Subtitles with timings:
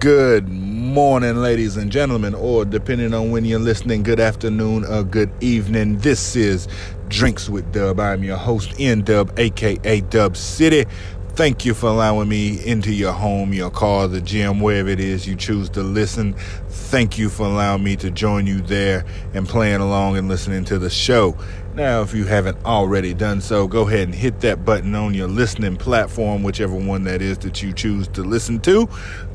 [0.00, 5.30] Good morning, ladies and gentlemen, or depending on when you're listening, good afternoon or good
[5.42, 5.98] evening.
[5.98, 6.68] This is
[7.08, 8.00] Drinks with Dub.
[8.00, 10.86] I'm your host, N Dub, aka Dub City.
[11.34, 15.28] Thank you for allowing me into your home, your car, the gym, wherever it is
[15.28, 16.32] you choose to listen.
[16.68, 19.04] Thank you for allowing me to join you there
[19.34, 21.36] and playing along and listening to the show.
[21.74, 25.28] Now, if you haven't already done so, go ahead and hit that button on your
[25.28, 28.88] listening platform, whichever one that is that you choose to listen to.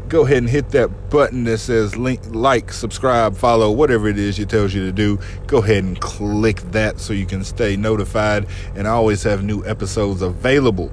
[0.07, 4.37] Go ahead and hit that button that says link, like, subscribe, follow, whatever it is
[4.37, 5.19] it tells you to do.
[5.47, 9.65] Go ahead and click that so you can stay notified and I always have new
[9.65, 10.91] episodes available.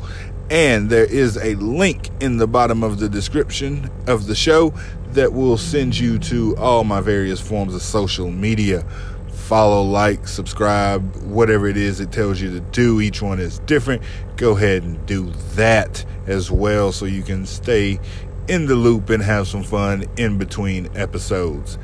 [0.51, 4.73] And there is a link in the bottom of the description of the show
[5.09, 8.85] that will send you to all my various forms of social media.
[9.29, 13.01] Follow, like, subscribe, whatever it is it tells you to do.
[13.01, 14.03] Each one is different.
[14.37, 18.01] Go ahead and do that as well so you can stay
[18.49, 21.79] in the loop and have some fun in between episodes.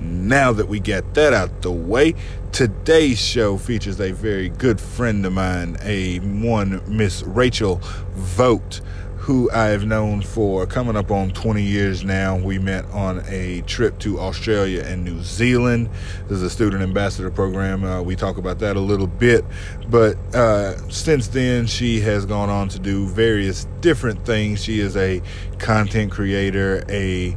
[0.00, 2.14] Now that we get that out the way,
[2.52, 7.80] today's show features a very good friend of mine, a one Miss Rachel
[8.14, 8.80] Vogt,
[9.28, 12.38] who I have known for coming up on 20 years now.
[12.38, 15.90] We met on a trip to Australia and New Zealand.
[16.28, 17.84] This is a student ambassador program.
[17.84, 19.44] Uh, we talk about that a little bit,
[19.90, 24.64] but uh, since then, she has gone on to do various different things.
[24.64, 25.20] She is a
[25.58, 27.36] content creator, a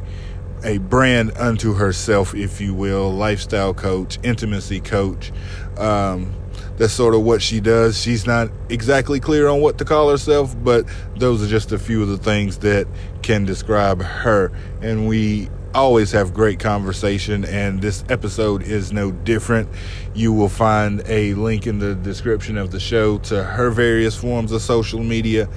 [0.64, 5.30] a brand unto herself, if you will, lifestyle coach, intimacy coach.
[5.76, 6.32] Um,
[6.76, 8.00] that's sort of what she does.
[8.00, 12.02] She's not exactly clear on what to call herself, but those are just a few
[12.02, 12.86] of the things that
[13.22, 14.52] can describe her.
[14.80, 19.68] And we always have great conversation, and this episode is no different.
[20.14, 24.52] You will find a link in the description of the show to her various forms
[24.52, 25.48] of social media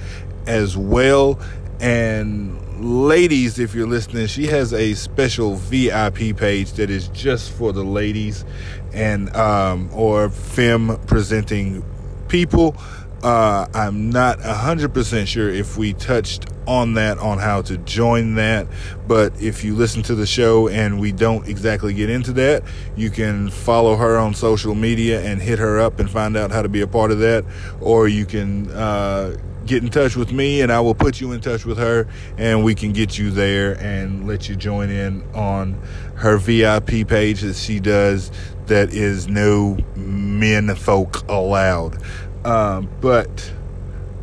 [0.46, 1.38] as well.
[1.80, 7.72] And ladies, if you're listening, she has a special VIP page that is just for
[7.72, 8.44] the ladies
[8.92, 11.84] and um, or femme presenting
[12.28, 12.76] people.
[13.22, 18.66] Uh, I'm not 100% sure if we touched on that, on how to join that.
[19.08, 22.62] But if you listen to the show and we don't exactly get into that,
[22.94, 26.62] you can follow her on social media and hit her up and find out how
[26.62, 27.44] to be a part of that.
[27.80, 29.36] Or you can uh,
[29.66, 32.06] get in touch with me and I will put you in touch with her
[32.38, 35.80] and we can get you there and let you join in on
[36.16, 38.30] her VIP page that she does
[38.66, 42.02] that is no men folk allowed.
[42.44, 43.52] Um, but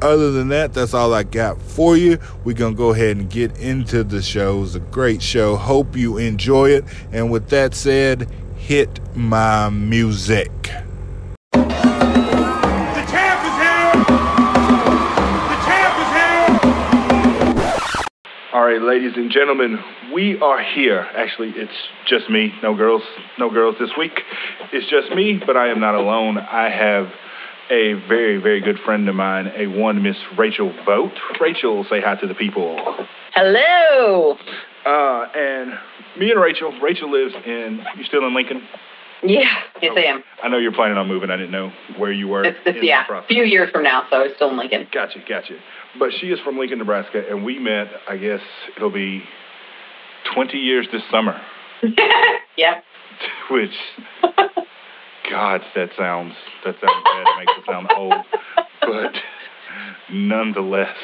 [0.02, 2.20] other than that, that's all I got for you.
[2.44, 4.64] We're going to go ahead and get into the show.
[4.64, 5.56] It's a great show.
[5.56, 6.86] Hope you enjoy it.
[7.12, 10.52] And with that said, hit my music.
[18.74, 19.78] Right, ladies and gentlemen,
[20.16, 21.02] we are here.
[21.16, 21.76] Actually, it's
[22.08, 22.52] just me.
[22.64, 23.04] No girls,
[23.38, 24.20] no girls this week.
[24.72, 26.40] It's just me, but I am not alone.
[26.40, 27.06] I have
[27.70, 31.14] a very, very good friend of mine, a one Miss Rachel Vogt.
[31.40, 32.76] Rachel, say hi to the people.
[33.36, 34.38] Hello.
[34.84, 35.74] Uh, and
[36.18, 36.72] me and Rachel.
[36.82, 37.86] Rachel lives in.
[37.96, 38.68] You still in Lincoln?
[39.24, 39.46] Yeah,
[39.82, 40.24] yes, I am.
[40.44, 41.30] I know you're planning on moving.
[41.32, 42.44] I didn't know where you were.
[42.44, 44.88] It's, it's in yeah, a few years from now, so it's still in Lincoln.
[44.92, 45.54] Gotcha, gotcha.
[45.98, 47.88] But she is from Lincoln, Nebraska, and we met.
[48.10, 48.42] I guess
[48.76, 49.24] it'll be
[50.34, 51.40] 20 years this summer.
[52.58, 52.82] yeah.
[53.52, 53.72] Which,
[55.30, 56.34] God, that sounds
[56.66, 57.28] that sounds bad.
[57.28, 58.14] It makes it sound old,
[58.82, 59.14] but
[60.12, 60.96] nonetheless,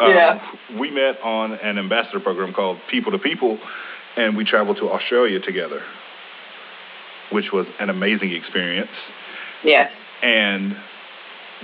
[0.00, 0.40] um, Yeah.
[0.78, 3.58] we met on an ambassador program called People to People,
[4.16, 5.82] and we traveled to Australia together,
[7.32, 8.90] which was an amazing experience.
[9.64, 9.90] Yes.
[10.22, 10.76] And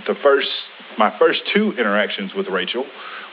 [0.06, 0.48] the first,
[0.98, 2.84] my first two interactions with Rachel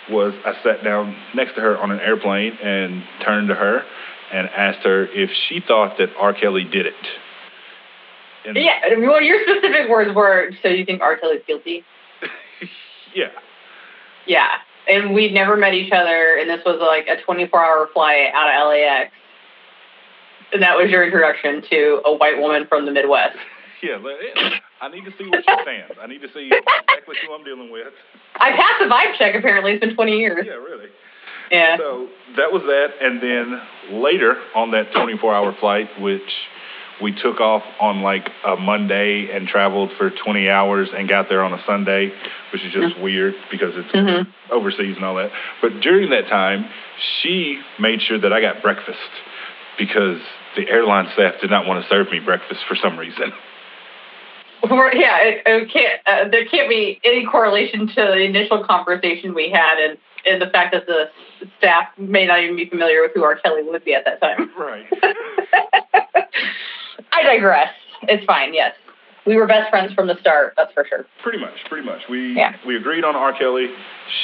[0.09, 3.84] was I sat down next to her on an airplane and turned to her
[4.31, 6.34] and asked her if she thought that R.
[6.34, 6.94] Kelly did it.
[8.45, 8.79] And Yeah.
[9.00, 11.18] Well, your specific words were, "So you think R.
[11.18, 11.84] Kelly's guilty?"
[13.16, 13.29] yeah,
[14.25, 14.57] Yeah.
[14.88, 18.69] And we'd never met each other, and this was like a 24-hour flight out of
[18.69, 19.12] LAX.
[20.53, 23.38] And that was your introduction to a white woman from the Midwest.
[23.81, 23.97] yeah.
[24.81, 25.94] I need to see what she stands.
[26.01, 27.88] I need to see exactly who I'm dealing with.
[28.36, 29.36] I passed the vibe check.
[29.36, 30.45] Apparently, it's been 20 years.
[30.45, 30.88] Yeah, really.
[31.51, 31.77] Yeah.
[31.77, 32.07] So
[32.38, 33.62] that was that, and then
[34.01, 36.21] later on that 24-hour flight, which
[37.01, 41.44] we took off on like a Monday and traveled for 20 hours and got there
[41.44, 42.12] on a Sunday,
[42.51, 44.27] which is just weird because it's Mhm.
[44.50, 45.31] overseas and all that.
[45.62, 46.65] But during that time,
[47.21, 48.98] she made sure that I got breakfast
[49.77, 50.19] because
[50.56, 53.31] the airline staff did not want to serve me breakfast for some reason.
[54.63, 56.01] Yeah, it, it can't.
[56.07, 60.48] Uh, there can't be any correlation to the initial conversation we had, and and the
[60.48, 61.06] fact that the
[61.60, 63.36] staff may not even be familiar with who R.
[63.36, 64.50] Kelly would be at that time.
[64.57, 64.86] Right.
[67.12, 67.69] I digress.
[68.04, 68.54] It's fine.
[68.54, 68.74] Yes,
[69.27, 70.54] we were best friends from the start.
[70.57, 71.06] That's for sure.
[71.22, 72.01] Pretty much, pretty much.
[72.10, 72.56] We Yeah.
[72.66, 73.38] we agreed on R.
[73.38, 73.68] Kelly.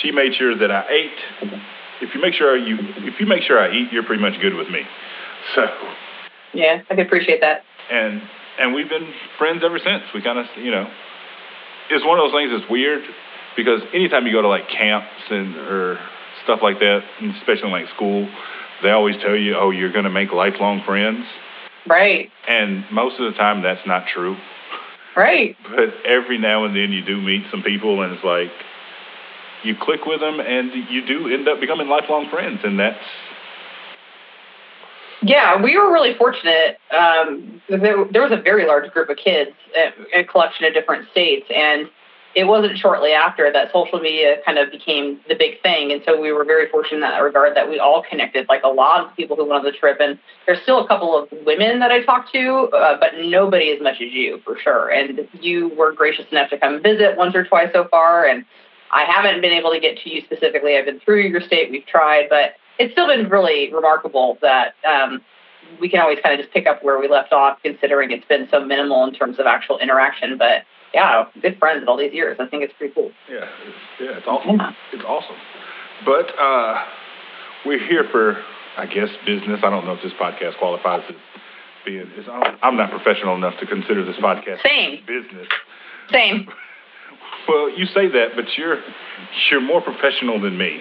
[0.01, 1.51] She made sure that I ate.
[2.01, 4.55] If you make sure you if you make sure I eat, you're pretty much good
[4.55, 4.81] with me.
[5.55, 5.65] So
[6.53, 7.63] Yeah, I can appreciate that.
[7.91, 8.21] and
[8.59, 10.03] and we've been friends ever since.
[10.13, 10.89] We kind of you know,
[11.89, 13.03] it's one of those things that's weird
[13.55, 15.99] because anytime you go to like camps and or
[16.43, 17.03] stuff like that,
[17.39, 18.29] especially in like school,
[18.83, 21.25] they always tell you, oh, you're going to make lifelong friends,
[21.87, 22.31] Right.
[22.47, 24.35] and most of the time that's not true.
[25.15, 25.55] Right.
[25.69, 28.51] But every now and then you do meet some people, and it's like
[29.63, 32.97] you click with them, and you do end up becoming lifelong friends, and that's
[35.23, 36.77] Yeah, we were really fortunate.
[36.91, 39.51] Um, there, there was a very large group of kids,
[40.15, 41.87] a, collection of different states, and
[42.33, 45.91] it wasn't shortly after that social media kind of became the big thing.
[45.91, 48.69] And so we were very fortunate in that regard that we all connected, like a
[48.69, 49.97] lot of people who went on the trip.
[49.99, 53.81] And there's still a couple of women that I talked to, uh, but nobody as
[53.81, 54.89] much as you, for sure.
[54.89, 58.25] And you were gracious enough to come visit once or twice so far.
[58.25, 58.45] And
[58.93, 60.77] I haven't been able to get to you specifically.
[60.77, 65.21] I've been through your state, we've tried, but it's still been really remarkable that um,
[65.79, 68.47] we can always kind of just pick up where we left off, considering it's been
[68.51, 70.37] so minimal in terms of actual interaction.
[70.37, 70.63] But
[70.93, 72.37] yeah, good friends all these years.
[72.39, 73.11] I think it's pretty cool.
[73.29, 74.57] yeah, it's, yeah, it's awesome.
[74.57, 74.71] Yeah.
[74.93, 75.37] It's awesome.
[76.03, 76.83] But uh,
[77.65, 78.37] we're here for,
[78.77, 79.59] I guess, business.
[79.63, 81.15] I don't know if this podcast qualifies as
[81.85, 82.09] being.
[82.63, 84.99] I'm not professional enough to consider this podcast Same.
[85.05, 85.47] business.
[86.11, 86.47] Same.
[87.47, 88.77] Well, you say that, but you're
[89.49, 90.79] you're more professional than me.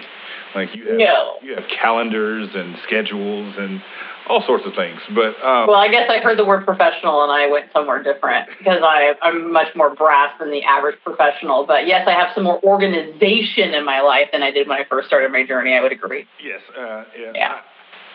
[0.55, 1.35] Like you have No.
[1.41, 3.81] you have calendars and schedules and
[4.27, 4.99] all sorts of things.
[5.15, 8.49] But um, Well, I guess I heard the word professional and I went somewhere different
[8.57, 11.65] because I, I'm much more brass than the average professional.
[11.65, 14.83] But yes, I have some more organization in my life than I did when I
[14.89, 15.73] first started my journey.
[15.73, 16.25] I would agree.
[16.43, 17.31] yes, uh, yeah.
[17.35, 17.51] Yeah.
[17.53, 17.61] I-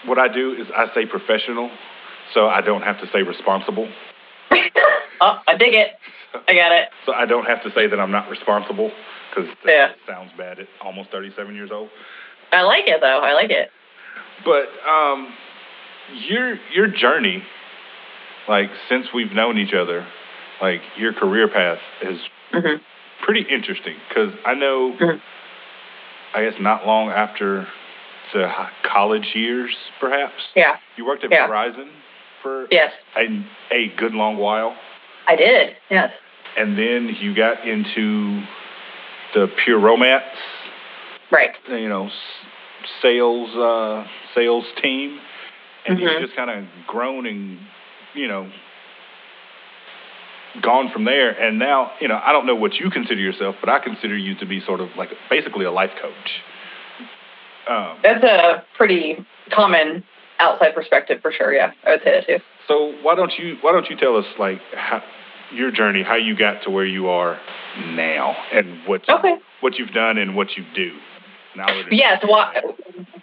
[0.06, 1.68] what I do is I say professional,
[2.32, 3.88] so I don't have to say responsible.
[5.20, 5.92] oh, I dig it.
[6.46, 6.88] I got it.
[7.06, 8.92] So I don't have to say that I'm not responsible
[9.36, 9.92] because Yeah.
[10.06, 11.90] sounds bad at almost 37 years old.
[12.52, 13.20] I like it though.
[13.20, 13.70] I like it.
[14.44, 15.32] But um,
[16.28, 17.42] your your journey,
[18.48, 20.06] like since we've known each other,
[20.60, 22.18] like your career path is
[22.52, 22.76] hmm
[23.24, 25.20] pretty interesting because I know, Mhm.
[26.34, 27.66] I guess not long after
[28.32, 28.52] the
[28.84, 30.76] college years, perhaps Yeah.
[30.96, 31.48] you worked at Yeah.
[31.48, 31.88] Verizon
[32.42, 33.26] for Yes, a,
[33.72, 34.76] a good long while,
[35.26, 35.76] I did.
[35.90, 36.12] Yes.
[36.56, 38.42] and then you got into
[39.36, 40.24] the pure romance,
[41.30, 41.50] Right.
[41.68, 42.08] you know,
[43.02, 45.20] sales uh, sales team,
[45.86, 46.02] and Mhm.
[46.02, 47.58] you've just kind of grown and
[48.14, 48.50] you know
[50.62, 51.30] gone from there.
[51.30, 54.34] And now, you know, I don't know what you consider yourself, but I consider you
[54.36, 56.42] to be sort of like basically a life coach.
[57.68, 60.02] Um, That's a pretty common
[60.38, 61.52] outside perspective for sure.
[61.52, 62.38] Yeah, I would say that too.
[62.68, 65.02] so why don't you why don't you tell us like how,
[65.52, 67.38] your journey, how you got to where you are
[67.94, 69.36] now, and what Okay.
[69.60, 70.92] what you've done and what you do.
[71.56, 72.22] Now Yes.
[72.24, 72.60] Why?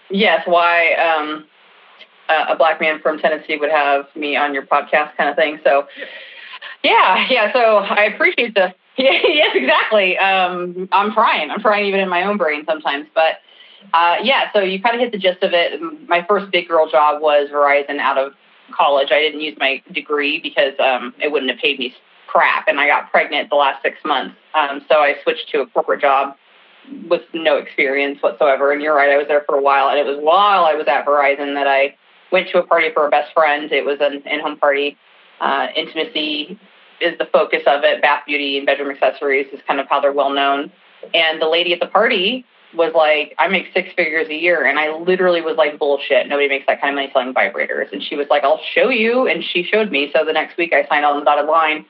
[0.09, 0.41] Yes.
[0.45, 0.93] Why?
[0.93, 1.45] Um,
[2.29, 5.59] a a black man from Tennessee would have me on your podcast, kind of thing.
[5.63, 5.87] So,
[6.83, 7.51] yeah, yeah.
[7.53, 8.73] So I appreciate the.
[8.95, 10.19] Yeah, yes, exactly.
[10.19, 11.49] Um, I'm trying.
[11.49, 13.39] I'm trying even in my own brain sometimes, but.
[13.93, 15.77] Uh, yeah, so you kind of hit the gist of it.
[16.07, 18.31] My first big girl job was Verizon out of
[18.71, 19.09] college.
[19.11, 21.93] I didn't use my degree because um, it wouldn't have paid me
[22.33, 24.35] crap, and I got pregnant the last six months.
[24.55, 26.35] Um, so I switched to a corporate job
[27.09, 28.71] with no experience whatsoever.
[28.71, 30.87] And you're right, I was there for a while, and it was while I was
[30.87, 31.95] at Verizon that I
[32.31, 33.71] went to a party for a best friend.
[33.71, 34.97] It was an in-home party.
[35.39, 36.59] Uh, intimacy
[36.99, 38.01] is the focus of it.
[38.01, 40.71] Bath, beauty, and bedroom accessories is kind of how they're well known.
[41.13, 44.65] And the lady at the party was like, I make six figures a year.
[44.65, 46.27] And I literally was like, bullshit.
[46.27, 47.91] Nobody makes that kind of money selling vibrators.
[47.91, 49.27] And she was like, I'll show you.
[49.27, 50.11] And she showed me.
[50.15, 51.85] So the next week I signed on the dotted line.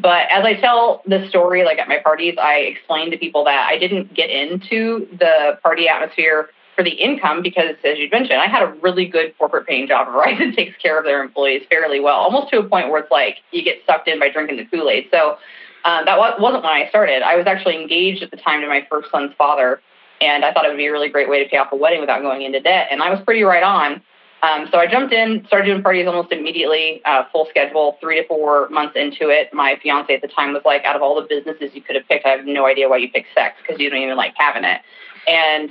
[0.00, 3.68] But as I tell this story, like at my parties, I explain to people that
[3.68, 8.46] I didn't get into the party atmosphere for the income because, as you mentioned, I
[8.46, 10.06] had a really good corporate paying job.
[10.14, 13.38] Verizon takes care of their employees fairly well, almost to a point where it's like
[13.50, 15.08] you get sucked in by drinking the Kool Aid.
[15.10, 15.38] So
[15.84, 17.22] um, that wasn't when I started.
[17.22, 19.80] I was actually engaged at the time to my first son's father,
[20.20, 22.00] and I thought it would be a really great way to pay off a wedding
[22.00, 22.88] without going into debt.
[22.92, 24.00] And I was pretty right on.
[24.42, 28.28] Um, so I jumped in, started doing parties almost immediately, uh, full schedule, three to
[28.28, 29.52] four months into it.
[29.52, 32.06] My fiance at the time was like, out of all the businesses you could have
[32.08, 34.62] picked, I have no idea why you picked sex because you don't even like having
[34.64, 34.80] it.
[35.26, 35.70] And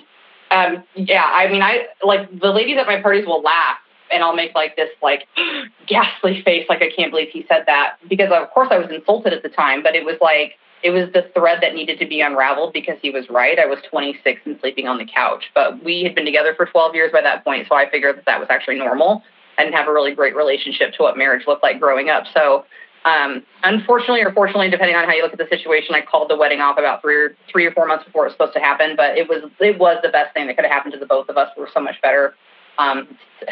[0.51, 3.77] um, yeah, I mean, I like the ladies at my parties will laugh
[4.12, 5.27] and I'll make like this like
[5.88, 9.33] ghastly face, like I can't believe he said that because of course I was insulted
[9.33, 12.22] at the time, but it was like it was the thread that needed to be
[12.22, 13.57] unraveled because he was right.
[13.57, 16.93] I was 26 and sleeping on the couch, but we had been together for 12
[16.96, 19.24] years by that point, so I figured that that was actually normal.
[19.57, 22.25] Didn't have a really great relationship to what marriage looked like growing up.
[22.31, 22.65] So,
[23.05, 26.36] um, unfortunately or fortunately, depending on how you look at the situation, I called the
[26.36, 28.96] wedding off about three or three or four months before it was supposed to happen.
[28.96, 31.27] But it was it was the best thing that could have happened to the both
[31.29, 31.50] of us.
[31.55, 32.36] We were so much better
[32.77, 33.07] um,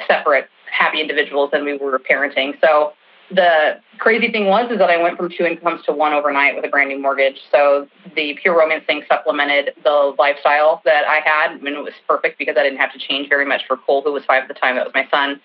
[0.08, 2.60] separate, happy individuals than we were parenting.
[2.62, 2.94] So
[3.32, 6.66] the crazy thing was is that I went from two incomes to one overnight with
[6.66, 7.40] a brand new mortgage.
[7.52, 12.38] So the pure romance thing supplemented the lifestyle that I had, and it was perfect
[12.38, 14.54] because I didn't have to change very much for Cole, who was five at the
[14.54, 14.76] time.
[14.76, 15.42] That was my son.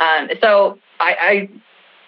[0.00, 1.48] Um, so I,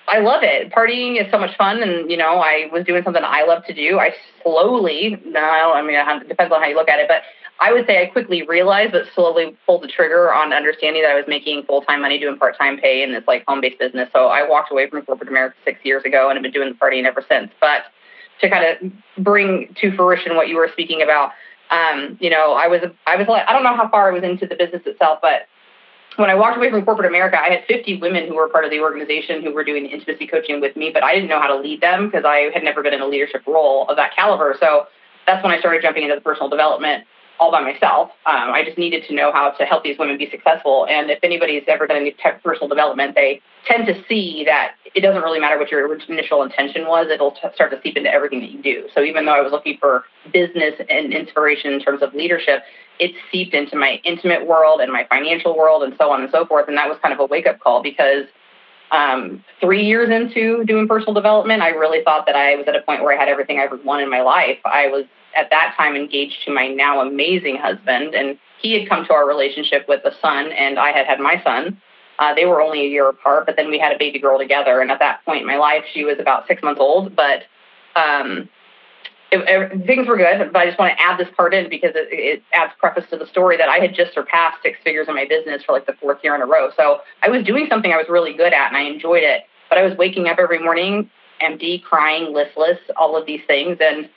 [0.09, 0.73] I love it.
[0.73, 3.75] Partying is so much fun, and you know I was doing something I love to
[3.75, 3.99] do.
[3.99, 7.23] I slowly, no, I mean it depends on how you look at it, but
[7.63, 11.15] I would say I quickly realized, but slowly pulled the trigger on understanding that I
[11.15, 14.09] was making full time money doing part time pay in this like home based business.
[14.13, 16.75] So I walked away from corporate America six years ago and I've been doing the
[16.75, 17.53] partying ever since.
[17.61, 17.85] But
[18.41, 21.31] to kind of bring to fruition what you were speaking about,
[21.71, 24.25] um, you know, I was I was like I don't know how far I was
[24.25, 25.47] into the business itself, but
[26.17, 28.71] when I walked away from corporate America, I had 50 women who were part of
[28.71, 31.57] the organization who were doing intimacy coaching with me, but I didn't know how to
[31.57, 34.57] lead them because I had never been in a leadership role of that caliber.
[34.61, 34.87] So
[35.27, 37.05] that's when I started jumping into the personal development
[37.39, 38.11] all by myself.
[38.27, 40.87] Um, I just needed to know how to help these women be successful.
[40.89, 44.73] And if anybody's ever done any type of personal development, they tend to see that
[44.95, 47.09] it doesn't really matter what your initial intention was.
[47.11, 48.89] It'll t- start to seep into everything that you do.
[48.95, 52.63] So even though I was looking for business and inspiration in terms of leadership,
[52.99, 56.47] it seeped into my intimate world and my financial world and so on and so
[56.47, 56.69] forth.
[56.69, 58.27] And that was kind of a wake up call because
[58.93, 62.83] um, three years into doing personal development, I really thought that I was at a
[62.83, 64.59] point where I had everything I ever wanted in my life.
[64.65, 69.05] I was at that time engaged to my now amazing husband, and he had come
[69.07, 71.81] to our relationship with a son, and I had had my son.
[72.19, 74.81] Uh, they were only a year apart, but then we had a baby girl together.
[74.81, 77.17] And at that point in my life, she was about six months old.
[77.17, 77.45] But
[77.97, 78.49] um,
[79.33, 80.53] it, it, things were good.
[80.53, 83.17] But I just want to add this part in because it, it adds preface to
[83.17, 85.95] the story that I had just surpassed six figures in my business for like the
[85.95, 86.71] fourth year in a row.
[86.77, 89.43] So I was doing something I was really good at, and I enjoyed it.
[89.69, 91.11] But I was waking up every morning
[91.41, 94.09] empty, crying, listless, all of these things, and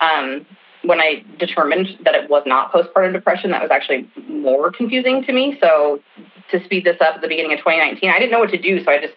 [0.00, 0.46] um,
[0.84, 5.32] when I determined that it was not postpartum depression, that was actually more confusing to
[5.32, 5.58] me.
[5.60, 6.00] So
[6.50, 8.82] to speed this up at the beginning of 2019, I didn't know what to do.
[8.84, 9.14] So I just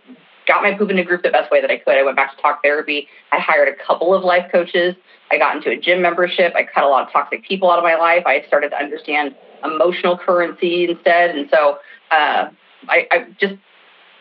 [0.48, 1.98] got my poop into group the best way that I could.
[1.98, 3.08] I went back to talk therapy.
[3.32, 4.96] I hired a couple of life coaches.
[5.32, 6.54] I got into a gym membership.
[6.56, 8.24] I cut a lot of toxic people out of my life.
[8.26, 11.36] I started to understand emotional currency instead.
[11.36, 11.80] And so
[12.12, 12.50] uh,
[12.88, 13.56] I, I just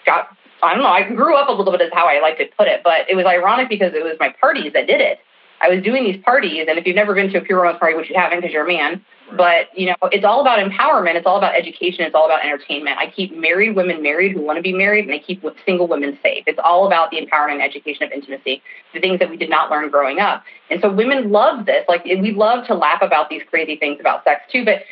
[0.07, 0.29] got,
[0.63, 2.69] I don't know, I grew up a little bit is how I like to put
[2.69, 5.19] it, but it was ironic because it was my parties that did it.
[5.65, 7.97] I was doing these parties, and if you've never been to a pure romance party,
[7.97, 9.03] which you haven't because you're a man,
[9.35, 11.15] but you know, it's all about empowerment.
[11.15, 12.05] It's all about education.
[12.05, 12.99] It's all about entertainment.
[12.99, 16.19] I keep married women married who want to be married, and I keep single women
[16.23, 16.45] safe.
[16.47, 19.71] It's all about the empowerment and education of intimacy, the things that we did not
[19.71, 20.45] learn growing up.
[20.69, 21.87] And so women love this.
[21.89, 24.83] Like we love to laugh about these crazy things about sex too, but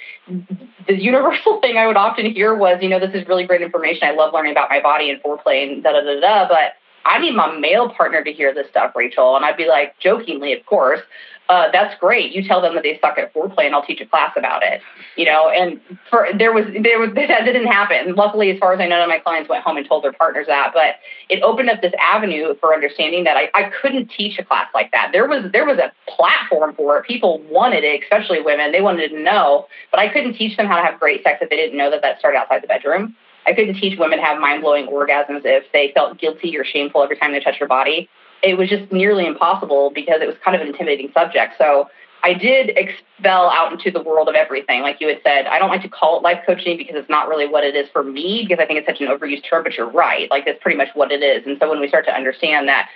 [0.87, 4.09] the universal thing I would often hear was, you know, this is really great information.
[4.09, 7.19] I love learning about my body and foreplay and da da da da, but I
[7.19, 9.37] need my male partner to hear this stuff, Rachel.
[9.37, 11.01] And I'd be like, jokingly, of course,
[11.49, 12.33] uh, that's great.
[12.33, 14.81] You tell them that they suck at foreplay, and I'll teach a class about it.
[15.17, 18.15] You know, and for there was there was that didn't happen.
[18.15, 20.13] Luckily, as far as I know, none of my clients went home and told their
[20.13, 20.71] partners that.
[20.73, 20.97] But
[21.29, 24.93] it opened up this avenue for understanding that I, I couldn't teach a class like
[24.93, 25.11] that.
[25.13, 27.07] There was there was a platform for it.
[27.07, 28.73] People wanted it, especially women.
[28.73, 31.51] They wanted to know, but I couldn't teach them how to have great sex if
[31.51, 33.15] they didn't know that that started outside the bedroom.
[33.47, 37.03] I couldn't teach women to have mind blowing orgasms if they felt guilty or shameful
[37.03, 38.09] every time they touched their body.
[38.43, 41.55] It was just nearly impossible because it was kind of an intimidating subject.
[41.59, 41.89] So
[42.25, 44.83] I did expel out into the world of everything.
[44.83, 47.29] Like you had said, I don't like to call it life coaching because it's not
[47.29, 49.75] really what it is for me because I think it's such an overused term, but
[49.75, 50.31] you're right.
[50.31, 51.45] Like that's pretty much what it is.
[51.47, 52.89] And so when we start to understand that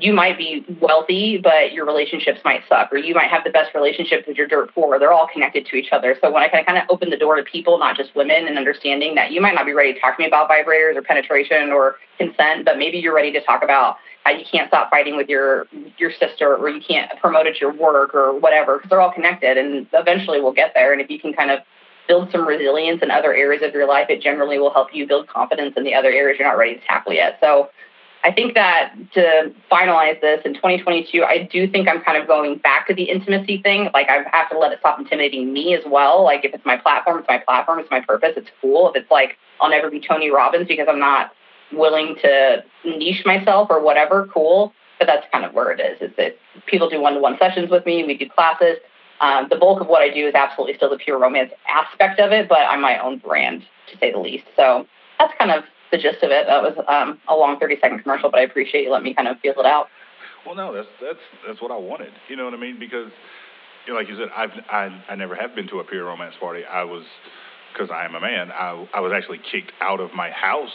[0.00, 3.74] you might be wealthy, but your relationships might suck, or you might have the best
[3.74, 4.98] relationship you're dirt poor.
[4.98, 6.16] They're all connected to each other.
[6.20, 9.14] So when I kind of open the door to people, not just women, and understanding
[9.14, 11.96] that you might not be ready to talk to me about vibrators or penetration or
[12.18, 15.66] consent, but maybe you're ready to talk about how you can't stop fighting with your
[15.98, 19.56] your sister, or you can't promote at your work, or whatever, because they're all connected,
[19.56, 20.92] and eventually we'll get there.
[20.92, 21.60] And if you can kind of
[22.08, 25.28] build some resilience in other areas of your life, it generally will help you build
[25.28, 27.38] confidence in the other areas you're not ready to tackle yet.
[27.40, 27.68] So
[28.26, 32.58] I think that to finalize this in 2022, I do think I'm kind of going
[32.58, 33.88] back to the intimacy thing.
[33.94, 36.24] Like I have to let it stop intimidating me as well.
[36.24, 38.90] Like if it's my platform, it's my platform, it's my purpose, it's cool.
[38.90, 41.30] If it's like I'll never be Tony Robbins because I'm not
[41.72, 44.72] willing to niche myself or whatever, cool.
[44.98, 46.10] But that's kind of where it is.
[46.10, 48.78] Is that people do one-to-one sessions with me, we do classes.
[49.20, 52.32] Um, the bulk of what I do is absolutely still the pure romance aspect of
[52.32, 54.46] it, but I'm my own brand to say the least.
[54.56, 54.84] So
[55.20, 56.46] that's kind of the gist of it.
[56.46, 59.28] That was um, a long 30 second commercial, but I appreciate you letting me kind
[59.28, 59.88] of feel it out.
[60.44, 62.12] Well, no, that's that's that's what I wanted.
[62.28, 62.78] You know what I mean?
[62.78, 63.10] Because,
[63.86, 66.34] you know, like you said, I've I I never have been to a pure romance
[66.38, 66.64] party.
[66.64, 67.02] I was
[67.72, 68.52] because I am a man.
[68.52, 70.70] I I was actually kicked out of my house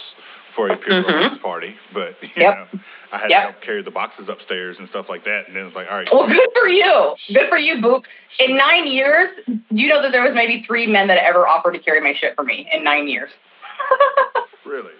[0.56, 1.12] for a pure mm-hmm.
[1.12, 2.70] romance party, but you yep.
[2.74, 2.80] know,
[3.14, 3.40] I had yep.
[3.40, 5.44] to help carry the boxes upstairs and stuff like that.
[5.48, 6.08] And then it's like, all right.
[6.12, 7.16] Well, good for you.
[7.34, 8.04] Good for you, Boop.
[8.40, 9.30] In nine years,
[9.70, 12.36] you know that there was maybe three men that ever offered to carry my shit
[12.36, 13.32] for me in nine years.
[14.66, 14.92] really?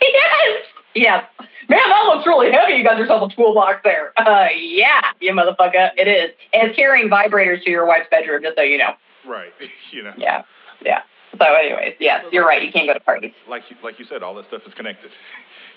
[0.00, 0.62] Yes.
[0.94, 1.24] Yes.
[1.68, 2.74] Man, that looks really heavy.
[2.74, 4.12] You got yourself a toolbox there.
[4.18, 5.90] Uh, yeah, you motherfucker.
[5.96, 6.30] It is.
[6.52, 8.94] And it's carrying vibrators to your wife's bedroom, just so you know.
[9.26, 9.50] Right.
[9.92, 10.12] You know.
[10.16, 10.42] Yeah.
[10.84, 11.02] Yeah.
[11.38, 12.62] So, anyways, yes, you're right.
[12.62, 13.32] You can't go to parties.
[13.48, 15.10] Like you, like you said, all that stuff is connected.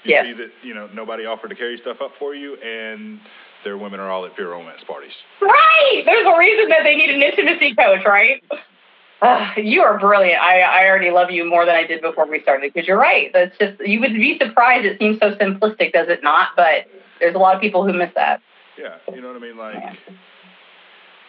[0.04, 0.26] You yes.
[0.26, 3.20] see that you know nobody offered to carry stuff up for you, and
[3.64, 5.12] their women are all at pure romance parties.
[5.42, 6.04] Right.
[6.06, 8.42] There's a reason that they need an intimacy coach, right?
[9.22, 10.40] Uh, you are brilliant.
[10.40, 13.32] I, I already love you more than I did before we started because you're right.
[13.34, 14.86] That's just you would be surprised.
[14.86, 16.50] It seems so simplistic, does it not?
[16.56, 16.86] But
[17.20, 18.42] there's a lot of people who miss that.
[18.78, 19.58] Yeah, you know what I mean.
[19.58, 19.94] Like, yeah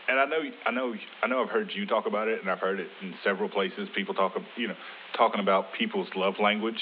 [0.08, 1.42] and I know, I know, I know.
[1.42, 3.88] I've heard you talk about it, and I've heard it in several places.
[3.94, 4.74] People talk, of you know,
[5.16, 6.80] talking about people's love language.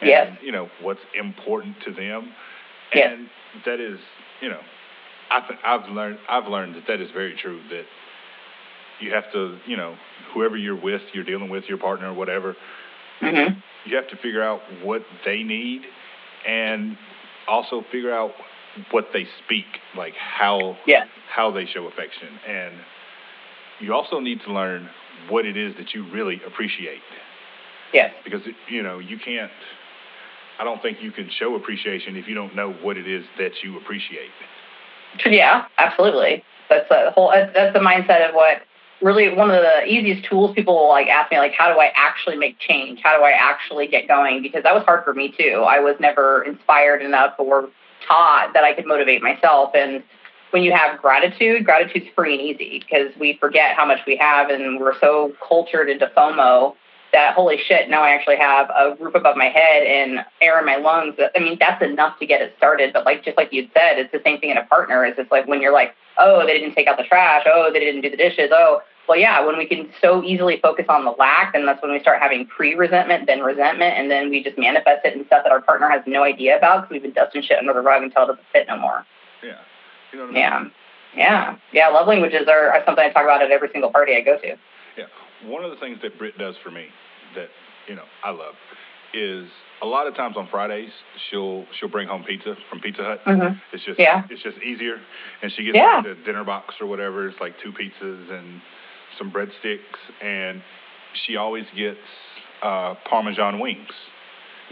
[0.00, 0.36] And, yes.
[0.42, 2.32] You know what's important to them,
[2.94, 3.12] yes.
[3.12, 3.28] and
[3.64, 3.98] that is,
[4.40, 4.60] you know,
[5.30, 7.60] I th- I've learned, I've learned that that is very true.
[7.70, 7.84] That
[9.00, 9.96] you have to, you know,
[10.34, 12.56] whoever you're with, you're dealing with, your partner, or whatever.
[13.20, 13.58] Mm-hmm.
[13.88, 15.82] You have to figure out what they need,
[16.46, 16.96] and
[17.48, 18.32] also figure out
[18.90, 19.66] what they speak,
[19.96, 21.06] like how yes.
[21.28, 22.74] how they show affection, and
[23.80, 24.88] you also need to learn
[25.28, 27.02] what it is that you really appreciate.
[27.92, 28.12] Yes.
[28.24, 29.50] Because you know you can't.
[30.58, 33.52] I don't think you can show appreciation if you don't know what it is that
[33.62, 34.30] you appreciate.
[35.24, 36.44] Yeah, absolutely.
[36.68, 37.30] That's the whole.
[37.30, 38.62] That's the mindset of what
[39.02, 41.90] really one of the easiest tools people will like ask me like how do i
[41.96, 45.32] actually make change how do i actually get going because that was hard for me
[45.38, 47.70] too i was never inspired enough or
[48.06, 49.70] taught that I could motivate myself.
[49.74, 50.02] And
[50.50, 54.50] when you have gratitude, gratitude's free and easy because we forget how much we have
[54.50, 56.74] and we're so cultured into FOMO
[57.12, 60.64] that holy shit, now I actually have a roof above my head and air in
[60.64, 61.16] my lungs.
[61.18, 62.92] I mean, that's enough to get it started.
[62.92, 65.04] But like just like you said, it's the same thing in a partner.
[65.04, 67.80] Is it's like when you're like, oh, they didn't take out the trash, oh, they
[67.80, 71.10] didn't do the dishes, oh, well, yeah, when we can so easily focus on the
[71.10, 75.04] lack, then that's when we start having pre-resentment, then resentment, and then we just manifest
[75.04, 77.58] it in stuff that our partner has no idea about because we've been dusting shit
[77.58, 79.04] under the rug until it doesn't fit no more.
[79.42, 79.58] Yeah.
[80.12, 80.64] You know yeah.
[81.16, 81.56] Yeah.
[81.72, 81.88] Yeah.
[81.88, 84.56] Love languages are, are something I talk about at every single party I go to.
[84.96, 85.06] Yeah.
[85.44, 86.86] One of the things that Britt does for me
[87.34, 87.48] that,
[87.88, 88.54] you know, I love
[89.12, 89.48] is
[89.82, 90.92] a lot of times on Fridays
[91.28, 93.20] she'll she'll bring home pizza from Pizza Hut.
[93.26, 93.58] Mm-hmm.
[93.72, 94.22] It's just yeah.
[94.30, 95.00] it's just easier,
[95.42, 96.00] and she gets yeah.
[96.00, 97.28] the dinner box or whatever.
[97.28, 98.60] It's like two pizzas and
[99.20, 99.78] some breadsticks,
[100.20, 100.62] and
[101.24, 101.98] she always gets
[102.62, 103.88] uh, Parmesan wings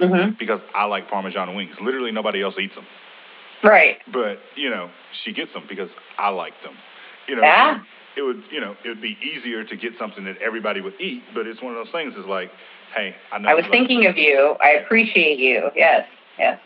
[0.00, 0.30] mm-hmm.
[0.38, 1.74] because I like Parmesan wings.
[1.80, 2.87] Literally, nobody else eats them.
[3.62, 3.98] Right.
[4.12, 4.90] But you know,
[5.24, 6.74] she gets them because I like them.
[7.28, 7.42] You know.
[7.42, 7.78] Yeah.
[8.16, 11.22] It would, you know, it would be easier to get something that everybody would eat,
[11.34, 12.14] but it's one of those things.
[12.14, 12.50] Is like,
[12.96, 13.48] hey, I know.
[13.48, 14.56] I was thinking of you.
[14.61, 15.70] I appreciate you.
[15.76, 16.04] Yes.
[16.37, 16.58] Yes.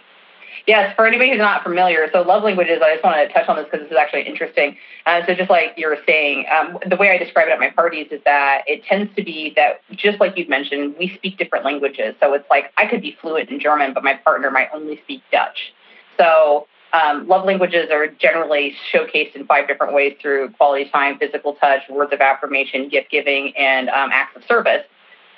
[0.66, 3.56] Yes, for anybody who's not familiar, so love languages, I just want to touch on
[3.56, 4.76] this because this is actually interesting.
[5.06, 7.70] Uh, so just like you were saying, um, the way I describe it at my
[7.70, 11.64] parties is that it tends to be that, just like you've mentioned, we speak different
[11.64, 12.14] languages.
[12.20, 15.22] So it's like I could be fluent in German, but my partner might only speak
[15.32, 15.72] Dutch.
[16.16, 21.54] So um, love languages are generally showcased in five different ways through quality time, physical
[21.54, 24.84] touch, words of affirmation, gift giving, and um, acts of service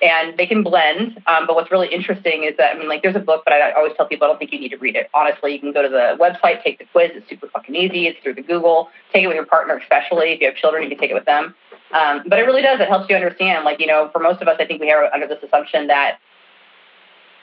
[0.02, 1.22] and they can blend.
[1.26, 3.72] Um, but what's really interesting is that I mean, like, there's a book, but I
[3.72, 5.08] always tell people I don't think you need to read it.
[5.14, 7.10] Honestly, you can go to the website, take the quiz.
[7.14, 8.06] It's super fucking easy.
[8.06, 8.88] It's through the Google.
[9.12, 11.26] Take it with your partner, especially if you have children, you can take it with
[11.26, 11.54] them.
[11.92, 12.80] Um, but it really does.
[12.80, 13.64] It helps you understand.
[13.64, 16.18] Like, you know, for most of us, I think we are under this assumption that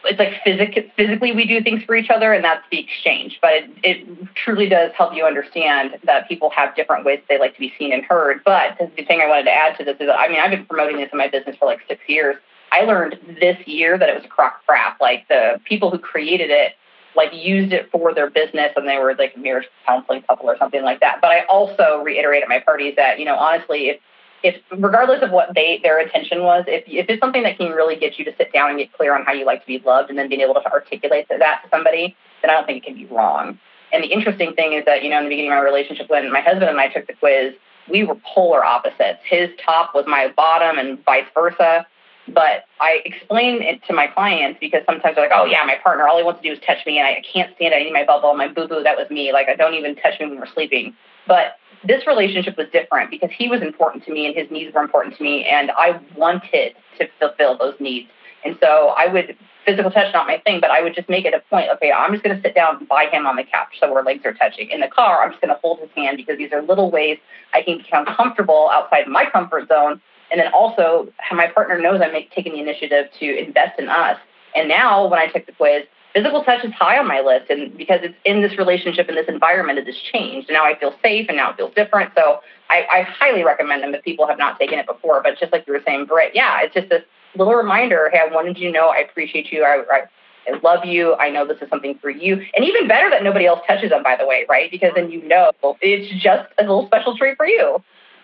[0.06, 3.54] it's like physic- physically we do things for each other and that's the exchange but
[3.54, 7.60] it, it truly does help you understand that people have different ways they like to
[7.60, 10.28] be seen and heard but the thing i wanted to add to this is i
[10.28, 12.36] mean i've been promoting this in my business for like six years
[12.72, 15.00] I learned this year that it was a crock crap.
[15.02, 16.74] Like the people who created it,
[17.16, 20.58] like used it for their business and they were like a marriage counseling couple or
[20.58, 21.20] something like that.
[21.22, 24.00] But I also reiterate at my parties that, you know, honestly, if
[24.44, 27.96] if regardless of what they their intention was, if if it's something that can really
[27.96, 30.10] get you to sit down and get clear on how you like to be loved
[30.10, 32.96] and then being able to articulate that to somebody, then I don't think it can
[32.96, 33.60] be wrong.
[33.94, 36.32] And the interesting thing is that, you know, in the beginning of my relationship when
[36.32, 37.54] my husband and I took the quiz,
[37.90, 39.20] we were polar opposites.
[39.26, 41.86] His top was my bottom and vice versa.
[42.28, 46.08] But I explain it to my clients because sometimes they're like, oh, yeah, my partner,
[46.08, 47.78] all he wants to do is touch me, and I can't stand it.
[47.78, 49.34] I need my bubble, my boo boo, that was me.
[49.34, 50.96] Like, I don't even touch me when we're sleeping.
[51.28, 54.82] But this relationship was different because he was important to me and his needs were
[54.82, 58.10] important to me, and I wanted to fulfill those needs.
[58.44, 61.34] And so I would physical touch not my thing, but I would just make it
[61.34, 61.70] a point.
[61.76, 64.34] Okay, I'm just to sit down by him on the couch so our legs are
[64.34, 64.70] touching.
[64.70, 67.18] In the car, I'm just to hold his hand because these are little ways
[67.54, 70.02] I can become comfortable outside my comfort zone.
[70.32, 74.18] And then also, my partner knows I'm taking the initiative to invest in us.
[74.56, 77.76] And now, when I took the quiz, physical touch is high on my list, and
[77.78, 80.50] because it's in this relationship in this environment, it has changed.
[80.50, 82.12] And now I feel safe, and now it feels different.
[82.16, 85.22] So I, I highly recommend them if people have not taken it before.
[85.24, 87.04] But just like you were saying, Britt, yeah, it's just this
[87.36, 88.10] little reminder.
[88.12, 89.64] Hey, I wanted you to know I appreciate you.
[89.64, 90.02] I, I
[90.48, 91.16] I love you.
[91.16, 92.34] I know this is something for you.
[92.56, 94.72] And even better that nobody else touches them, by the way, right?
[94.72, 97.84] Because then you know it's just a little special treat for you.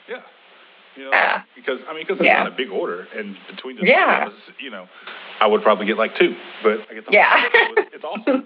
[0.09, 0.21] Yeah.
[0.97, 1.43] You know, yeah.
[1.55, 2.43] because I mean, because it's yeah.
[2.43, 4.25] not a big order, and between the yeah.
[4.25, 4.87] two of us, you know,
[5.39, 7.33] I would probably get like two, but I get the yeah.
[7.37, 8.43] It's, it's awesome.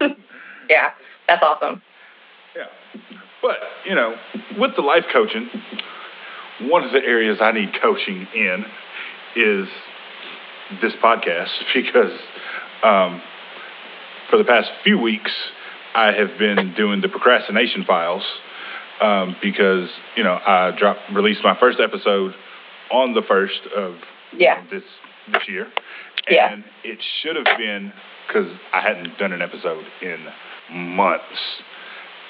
[0.69, 0.89] yeah,
[1.27, 1.81] that's awesome.
[2.55, 2.65] Yeah,
[3.41, 3.55] but
[3.87, 4.15] you know,
[4.57, 5.49] with the life coaching,
[6.63, 8.65] one of the areas I need coaching in
[9.37, 9.67] is
[10.81, 12.11] this podcast because
[12.83, 13.21] um,
[14.29, 15.31] for the past few weeks
[15.95, 18.23] I have been doing the procrastination files
[19.01, 22.33] um, because you know I dropped released my first episode
[22.91, 23.95] on the first of
[24.37, 24.63] yeah.
[24.69, 24.83] this
[25.31, 25.67] this year,
[26.29, 26.53] yeah.
[26.53, 27.91] and it should have been
[28.27, 30.25] because I hadn't done an episode in
[30.71, 31.23] months,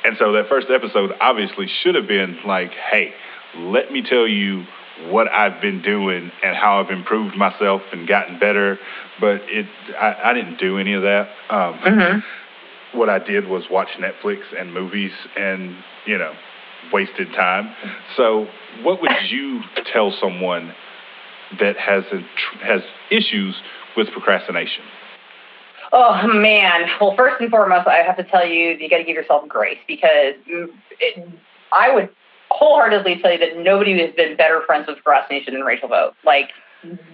[0.03, 3.13] and so that first episode obviously should have been like, hey,
[3.55, 4.65] let me tell you
[5.09, 8.77] what I've been doing and how I've improved myself and gotten better.
[9.19, 9.65] But it,
[9.99, 11.29] I, I didn't do any of that.
[11.49, 12.97] Um, mm-hmm.
[12.97, 16.33] What I did was watch Netflix and movies and, you know,
[16.91, 17.73] wasted time.
[18.17, 18.47] So,
[18.83, 20.73] what would you tell someone
[21.59, 22.21] that has a,
[22.65, 23.55] has issues
[23.97, 24.83] with procrastination?
[25.93, 26.87] Oh man!
[27.01, 29.47] Well, first and foremost, I have to tell you, that you got to give yourself
[29.49, 30.67] grace because mm,
[30.99, 31.27] it,
[31.73, 32.09] I would
[32.49, 36.15] wholeheartedly tell you that nobody has been better friends with procrastination than Rachel Vogt.
[36.25, 36.49] Like,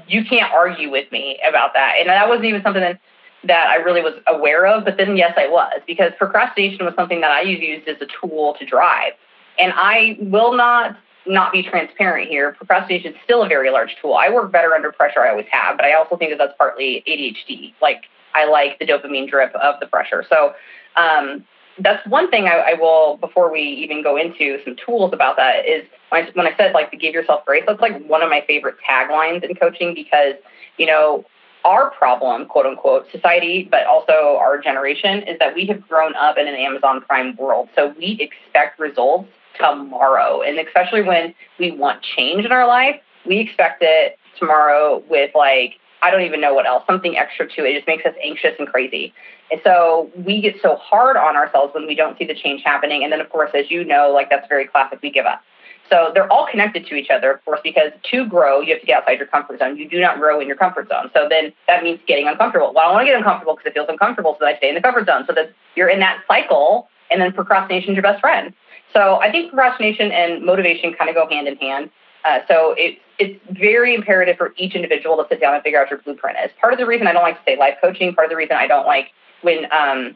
[0.08, 1.96] you can't argue with me about that.
[2.00, 3.00] And that wasn't even something that,
[3.44, 7.22] that I really was aware of, but then yes, I was, because procrastination was something
[7.22, 9.14] that I used as a tool to drive.
[9.60, 12.54] And I will not not be transparent here.
[12.54, 14.14] Procrastination is still a very large tool.
[14.14, 17.04] I work better under pressure, I always have, but I also think that that's partly
[17.06, 17.74] ADHD.
[17.82, 20.24] Like, I like the dopamine drip of the pressure.
[20.30, 20.54] So,
[20.96, 21.46] um,
[21.80, 25.66] that's one thing I, I, will before we even go into some tools about that
[25.68, 28.30] is when I, when I said like to give yourself grace that's like one of
[28.30, 30.34] my favorite taglines in coaching because
[30.78, 31.24] you know
[31.66, 36.38] our problem quote unquote society but also our generation is that we have grown up
[36.38, 42.02] in an amazon prime world so we expect results tomorrow and especially when we want
[42.02, 46.68] change in our life we expect it tomorrow with like I don't even know what
[46.68, 47.70] else, something extra to it.
[47.70, 49.14] It just makes us anxious and crazy.
[49.52, 53.04] And so we get so hard on ourselves when we don't see the change happening.
[53.04, 55.42] And then, of course, as you know, like that's very classic, we give up.
[55.90, 58.86] So they're all connected to each other, of course, because to grow, you have to
[58.86, 59.78] get outside your comfort zone.
[59.78, 61.10] You do not grow in your comfort zone.
[61.14, 62.74] So then that means getting uncomfortable.
[62.76, 64.82] Well, I want to get uncomfortable because it feels uncomfortable, so I stay in the
[64.82, 65.24] comfort zone.
[65.28, 68.54] So that you're in that cycle, and then procrastination is your best friend.
[68.94, 71.90] So I think procrastination and motivation kind of go hand in hand.
[72.26, 75.90] Uh, so it's it's very imperative for each individual to sit down and figure out
[75.90, 76.38] your blueprint.
[76.44, 78.14] Is part of the reason I don't like to say life coaching.
[78.14, 79.08] Part of the reason I don't like
[79.42, 80.16] when um,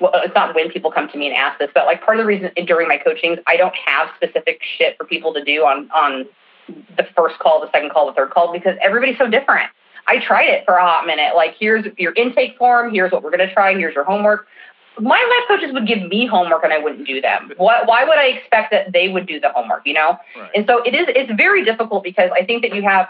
[0.00, 2.22] well, it's not when people come to me and ask this, but like part of
[2.22, 5.90] the reason during my coachings, I don't have specific shit for people to do on
[5.92, 6.26] on
[6.96, 9.70] the first call, the second call, the third call because everybody's so different.
[10.08, 11.34] I tried it for a hot minute.
[11.34, 12.92] Like, here's your intake form.
[12.92, 13.74] Here's what we're to try.
[13.74, 14.46] Here's your homework.
[14.98, 17.52] My life coaches would give me homework and I wouldn't do them.
[17.56, 20.18] Why, why would I expect that they would do the homework, you know?
[20.36, 20.50] Right.
[20.54, 23.08] And so it is, it's very difficult because I think that you have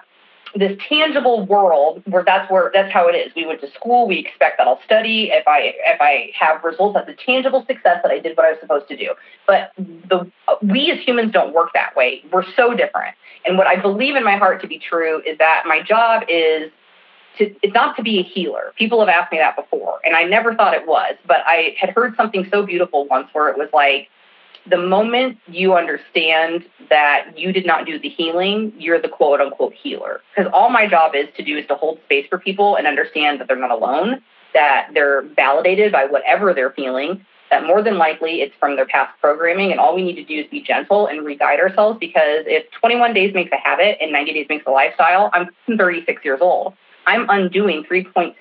[0.54, 3.32] this tangible world where that's where that's how it is.
[3.34, 4.06] We went to school.
[4.06, 5.30] We expect that I'll study.
[5.32, 8.50] If I if I have results, that's a tangible success that I did what I
[8.52, 9.14] was supposed to do.
[9.46, 10.30] But the
[10.62, 12.22] we as humans don't work that way.
[12.32, 13.14] We're so different.
[13.44, 16.70] And what I believe in my heart to be true is that my job is
[17.38, 18.72] to, it's not to be a healer.
[18.76, 21.14] People have asked me that before, and I never thought it was.
[21.26, 24.08] But I had heard something so beautiful once where it was like
[24.68, 29.74] the moment you understand that you did not do the healing, you're the quote unquote
[29.74, 30.20] healer.
[30.34, 33.40] Because all my job is to do is to hold space for people and understand
[33.40, 34.22] that they're not alone,
[34.54, 39.18] that they're validated by whatever they're feeling, that more than likely it's from their past
[39.20, 39.70] programming.
[39.70, 42.64] And all we need to do is be gentle and re guide ourselves because if
[42.72, 46.74] 21 days makes a habit and 90 days makes a lifestyle, I'm 36 years old.
[47.06, 48.34] I'm undoing 3.6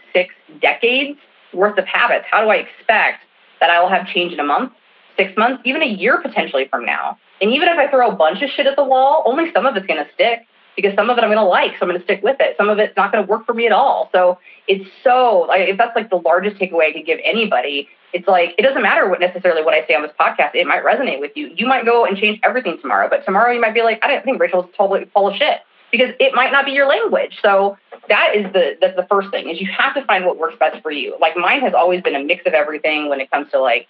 [0.62, 1.20] decades
[1.54, 2.26] worth of habits.
[2.30, 3.24] How do I expect
[3.60, 4.72] that I will have change in a month?
[5.18, 7.18] six months, even a year potentially from now.
[7.42, 9.76] And even if I throw a bunch of shit at the wall, only some of
[9.76, 12.00] it's going to stick because some of it I'm going to like, so I'm going
[12.00, 12.56] to stick with it.
[12.58, 14.10] Some of it's not going to work for me at all.
[14.12, 18.28] So it's so, like, if that's like the largest takeaway I could give anybody, it's
[18.28, 20.54] like, it doesn't matter what necessarily what I say on this podcast.
[20.54, 21.52] It might resonate with you.
[21.56, 24.24] You might go and change everything tomorrow, but tomorrow you might be like, I don't
[24.24, 25.60] think Rachel's totally full of shit
[25.92, 27.38] because it might not be your language.
[27.42, 27.78] So
[28.10, 30.82] that is the that's the first thing is you have to find what works best
[30.82, 31.16] for you.
[31.20, 33.88] Like mine has always been a mix of everything when it comes to like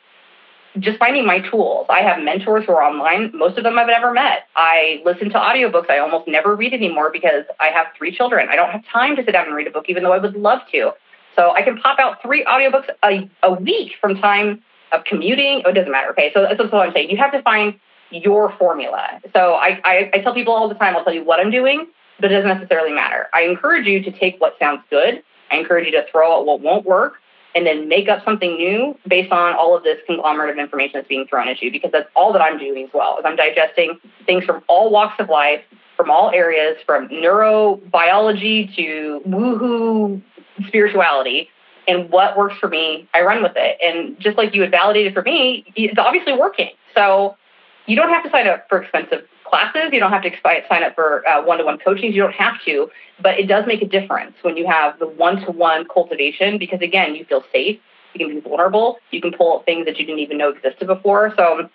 [0.80, 1.86] just finding my tools.
[1.90, 3.32] I have mentors who are online.
[3.34, 4.48] Most of them I've never met.
[4.56, 5.90] I listen to audiobooks.
[5.90, 8.50] I almost never read anymore because I have three children.
[8.50, 10.36] I don't have time to sit down and read a book, even though I would
[10.36, 10.92] love to.
[11.36, 15.64] So I can pop out three audiobooks a, a week from time of commuting.
[15.66, 16.10] Oh, it doesn't matter.
[16.12, 16.32] Okay.
[16.34, 17.10] So that's what I'm saying.
[17.10, 17.80] You have to find
[18.12, 19.20] your formula.
[19.34, 21.88] So I, I, I tell people all the time, I'll tell you what I'm doing,
[22.20, 23.28] but it doesn't necessarily matter.
[23.34, 25.24] I encourage you to take what sounds good.
[25.52, 27.16] I encourage you to throw out what won't work
[27.56, 31.08] and then make up something new based on all of this conglomerate of information that's
[31.08, 33.18] being thrown at you because that's all that I'm doing as well.
[33.18, 35.62] Is I'm digesting things from all walks of life,
[35.96, 40.22] from all areas, from neurobiology to woohoo
[40.68, 41.50] spirituality.
[41.88, 43.78] And what works for me, I run with it.
[43.82, 46.72] And just like you had validated for me, it's obviously working.
[46.96, 47.38] So
[47.86, 49.26] you don't have to sign up for expensive
[49.56, 49.90] classes.
[49.94, 52.12] You don't have to sign up for uh, one-to-one coaching.
[52.12, 52.90] You don't have to,
[53.22, 57.26] but it does make a difference when you have the one-to-one cultivation because again, you
[57.26, 57.80] feel safe.
[58.14, 58.98] You can be vulnerable.
[59.12, 61.34] You can pull up things that you didn't even know existed before.
[61.38, 61.70] So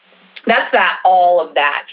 [0.46, 1.86] that's that all of that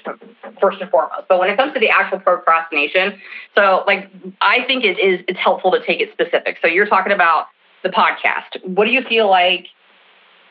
[0.62, 3.19] first and foremost but when it comes to the actual procrastination
[3.56, 7.12] so like i think it is it's helpful to take it specific so you're talking
[7.12, 7.47] about
[7.84, 9.67] the podcast what do you feel like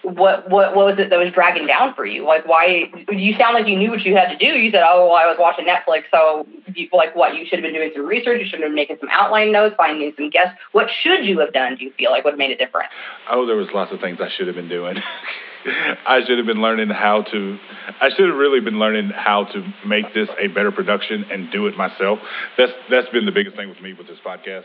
[0.07, 2.25] what what what was it that was dragging down for you?
[2.25, 4.47] Like why you sound like you knew what you had to do.
[4.57, 7.35] You said, "Oh, well, I was watching Netflix." So, you, like what?
[7.35, 8.41] You should have been doing some research.
[8.41, 10.55] You should have been making some outline notes, finding some guests.
[10.71, 11.77] What should you have done?
[11.77, 12.91] Do you feel like would have made a difference?
[13.29, 14.97] Oh, there was lots of things I should have been doing.
[16.07, 17.59] I should have been learning how to.
[18.01, 21.67] I should have really been learning how to make this a better production and do
[21.67, 22.21] it myself.
[22.57, 24.65] That's that's been the biggest thing with me with this podcast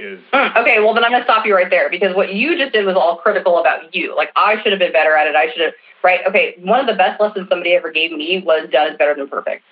[0.00, 0.20] is.
[0.32, 2.96] Okay, well then I'm gonna stop you right there because what you just did was
[2.96, 4.16] all critical about you.
[4.16, 5.36] Like I should have been better at it.
[5.36, 5.72] I should have.
[6.02, 6.20] Right.
[6.26, 6.54] Okay.
[6.58, 9.62] One of the best lessons somebody ever gave me was done is better than perfect.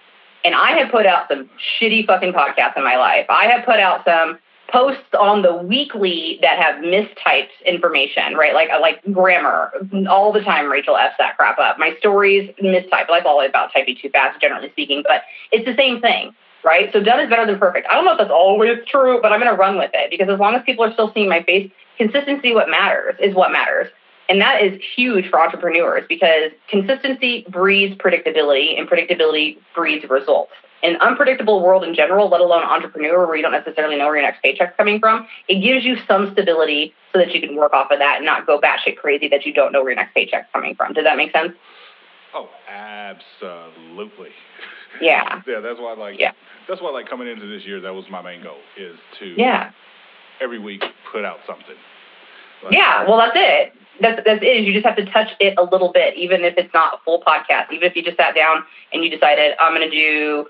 [0.44, 1.48] And I have put out some
[1.80, 3.26] shitty fucking podcasts in my life.
[3.28, 4.38] I have put out some
[4.70, 8.52] posts on the weekly that have mistyped information, right?
[8.52, 9.72] Like uh, like grammar
[10.08, 10.70] all the time.
[10.70, 11.78] Rachel f's that crap up.
[11.78, 13.08] My stories mistyped.
[13.08, 16.92] Like all about typing too fast, generally speaking, but it's the same thing right?
[16.92, 17.86] So done is better than perfect.
[17.90, 20.28] I don't know if that's always true, but I'm going to run with it because
[20.28, 23.88] as long as people are still seeing my face, consistency what matters is what matters.
[24.28, 30.52] And that is huge for entrepreneurs because consistency breeds predictability and predictability breeds results.
[30.82, 34.24] An unpredictable world in general, let alone entrepreneur where you don't necessarily know where your
[34.24, 37.90] next paycheck's coming from, it gives you some stability so that you can work off
[37.90, 40.46] of that and not go batshit crazy that you don't know where your next paycheck's
[40.52, 40.92] coming from.
[40.92, 41.52] Does that make sense?
[42.34, 44.30] Oh, absolutely.
[45.00, 45.42] Yeah.
[45.46, 46.32] yeah, that's why like yeah.
[46.68, 49.70] that's why like coming into this year that was my main goal is to yeah
[50.40, 51.76] every week put out something.
[52.64, 53.72] Like, yeah, well that's it.
[54.00, 54.46] That's that's it.
[54.46, 56.98] Is you just have to touch it a little bit, even if it's not a
[57.04, 57.72] full podcast.
[57.72, 60.46] Even if you just sat down and you decided I'm going to do.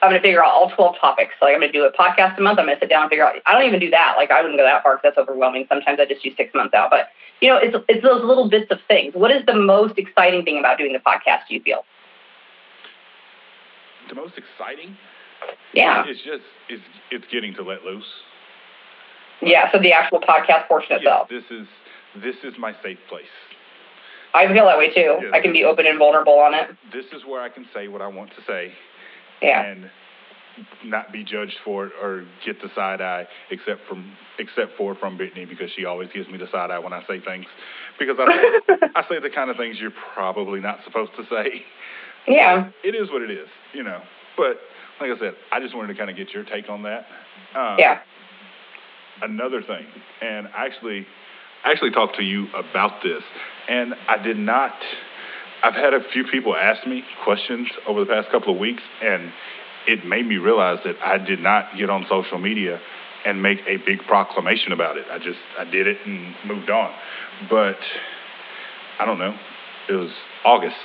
[0.00, 1.34] I'm going to figure out all 12 topics.
[1.42, 2.60] Like I'm going to do a podcast a month.
[2.60, 3.34] I'm going to sit down and figure out.
[3.46, 4.14] I don't even do that.
[4.16, 5.66] Like I wouldn't go that far because that's overwhelming.
[5.68, 6.90] Sometimes I just do six months out.
[6.90, 7.08] But
[7.40, 9.14] you know, it's it's those little bits of things.
[9.14, 11.48] What is the most exciting thing about doing the podcast?
[11.48, 11.84] Do you feel?
[14.08, 14.96] The most exciting.
[15.72, 16.04] Yeah.
[16.06, 18.04] It's just it's it's getting to let loose.
[19.42, 19.70] Yeah.
[19.72, 21.28] So the actual podcast portion itself.
[21.28, 21.66] this is
[22.22, 23.24] this is my safe place.
[24.34, 25.30] I feel that way too.
[25.32, 26.68] I can be open and vulnerable on it.
[26.92, 28.72] This is where I can say what I want to say.
[29.40, 29.64] Yeah.
[29.64, 29.90] And
[30.84, 35.16] not be judged for it or get the side eye except from except for from
[35.16, 37.46] Brittany because she always gives me the side eye when I say things
[37.98, 38.60] because I
[38.96, 41.62] I say the kind of things you're probably not supposed to say.
[42.28, 42.70] Yeah.
[42.84, 44.00] It is what it is, you know.
[44.36, 44.58] But
[45.00, 47.06] like I said, I just wanted to kind of get your take on that.
[47.54, 48.00] Um, yeah.
[49.20, 49.84] Another thing,
[50.22, 51.04] and actually,
[51.64, 53.22] I actually talked to you about this,
[53.68, 54.74] and I did not.
[55.64, 59.32] I've had a few people ask me questions over the past couple of weeks, and
[59.88, 62.78] it made me realize that I did not get on social media
[63.26, 65.06] and make a big proclamation about it.
[65.10, 66.94] I just I did it and moved on.
[67.50, 67.78] But
[69.00, 69.36] I don't know.
[69.88, 70.10] It was
[70.44, 70.76] August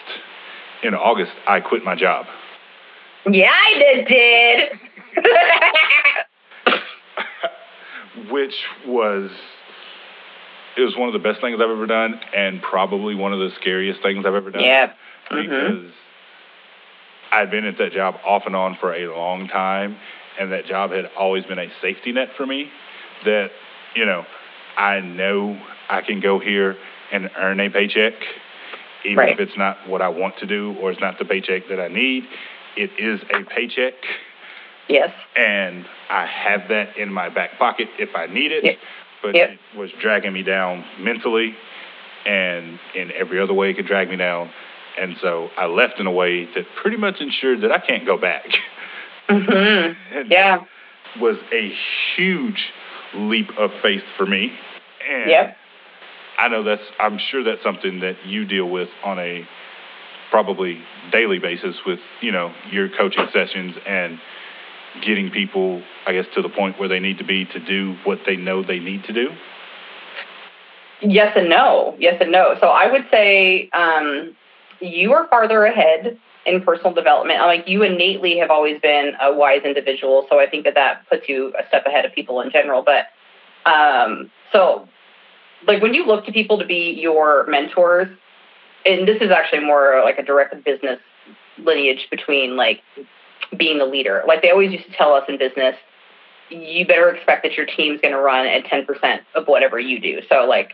[0.83, 2.25] in August, I quit my job.
[3.29, 4.07] Yeah, I did.
[4.07, 4.69] Did.
[8.31, 9.31] Which was
[10.75, 13.49] it was one of the best things I've ever done, and probably one of the
[13.59, 14.63] scariest things I've ever done.
[14.63, 14.93] Yeah.
[15.31, 15.41] Mm-hmm.
[15.41, 15.91] Because
[17.31, 19.97] I'd been at that job off and on for a long time,
[20.39, 22.69] and that job had always been a safety net for me.
[23.25, 23.49] That
[23.95, 24.25] you know,
[24.77, 26.75] I know I can go here
[27.11, 28.13] and earn a paycheck
[29.05, 29.33] even right.
[29.33, 31.87] if it's not what I want to do or it's not the paycheck that I
[31.87, 32.23] need.
[32.75, 33.93] It is a paycheck.
[34.89, 35.11] Yes.
[35.35, 38.63] And I have that in my back pocket if I need it.
[38.63, 38.77] Yep.
[39.21, 39.51] But yep.
[39.51, 41.55] it was dragging me down mentally
[42.25, 44.49] and in every other way it could drag me down.
[44.99, 48.17] And so I left in a way that pretty much ensured that I can't go
[48.17, 48.45] back.
[49.29, 50.31] Mm-hmm.
[50.31, 50.63] yeah.
[51.19, 51.73] Was a
[52.15, 52.71] huge
[53.15, 54.51] leap of faith for me.
[55.09, 55.57] And Yep.
[56.37, 59.47] I know that's, I'm sure that's something that you deal with on a
[60.31, 60.79] probably
[61.11, 64.19] daily basis with, you know, your coaching sessions and
[65.05, 68.19] getting people, I guess, to the point where they need to be to do what
[68.25, 69.29] they know they need to do.
[71.01, 71.95] Yes and no.
[71.99, 72.55] Yes and no.
[72.61, 74.35] So I would say um,
[74.79, 77.39] you are farther ahead in personal development.
[77.39, 81.07] I'm like you innately have always been a wise individual, so I think that that
[81.09, 82.83] puts you a step ahead of people in general.
[82.83, 83.07] But
[83.69, 84.87] um, so,
[85.67, 88.07] like when you look to people to be your mentors,
[88.85, 90.99] and this is actually more like a direct business
[91.57, 92.81] lineage between like
[93.57, 94.23] being the leader.
[94.27, 95.75] Like they always used to tell us in business,
[96.49, 100.21] you better expect that your team's going to run at 10% of whatever you do.
[100.29, 100.73] So like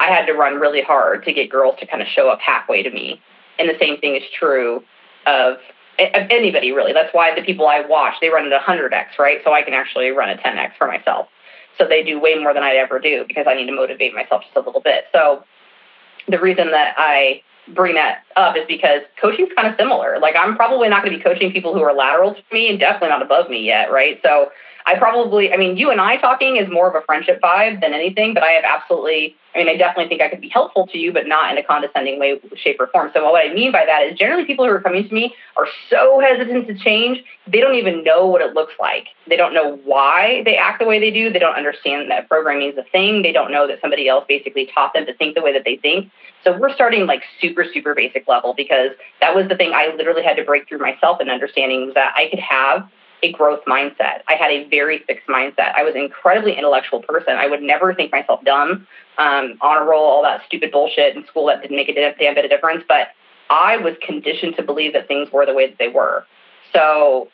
[0.00, 2.82] I had to run really hard to get girls to kind of show up halfway
[2.82, 3.20] to me.
[3.58, 4.82] And the same thing is true
[5.26, 5.54] of,
[5.98, 6.92] of anybody really.
[6.92, 9.40] That's why the people I watch, they run at 100x, right?
[9.44, 11.28] So I can actually run a 10x for myself.
[11.78, 14.42] So they do way more than I'd ever do because I need to motivate myself
[14.42, 15.04] just a little bit.
[15.12, 15.44] So
[16.28, 17.42] the reason that I
[17.74, 20.18] bring that up is because coaching's kind of similar.
[20.20, 22.78] Like I'm probably not going to be coaching people who are lateral to me and
[22.78, 24.18] definitely not above me yet, right?
[24.22, 24.50] So
[24.88, 27.92] I probably, I mean, you and I talking is more of a friendship vibe than
[27.92, 30.96] anything, but I have absolutely, I mean, I definitely think I could be helpful to
[30.96, 33.10] you, but not in a condescending way, shape, or form.
[33.12, 35.66] So what I mean by that is generally people who are coming to me are
[35.90, 39.08] so hesitant to change, they don't even know what it looks like.
[39.28, 41.30] They don't know why they act the way they do.
[41.30, 43.20] They don't understand that programming is a thing.
[43.20, 45.76] They don't know that somebody else basically taught them to think the way that they
[45.76, 46.10] think.
[46.44, 50.22] So we're starting like super, super basic level because that was the thing I literally
[50.22, 52.88] had to break through myself and understanding was that I could have
[53.22, 54.22] a growth mindset.
[54.28, 55.74] I had a very fixed mindset.
[55.76, 57.34] I was an incredibly intellectual person.
[57.34, 58.86] I would never think myself dumb,
[59.18, 62.44] um, honor roll, all that stupid bullshit in school that didn't make a damn bit
[62.44, 62.84] of difference.
[62.86, 63.08] But
[63.50, 66.26] I was conditioned to believe that things were the way that they were.
[66.72, 67.28] So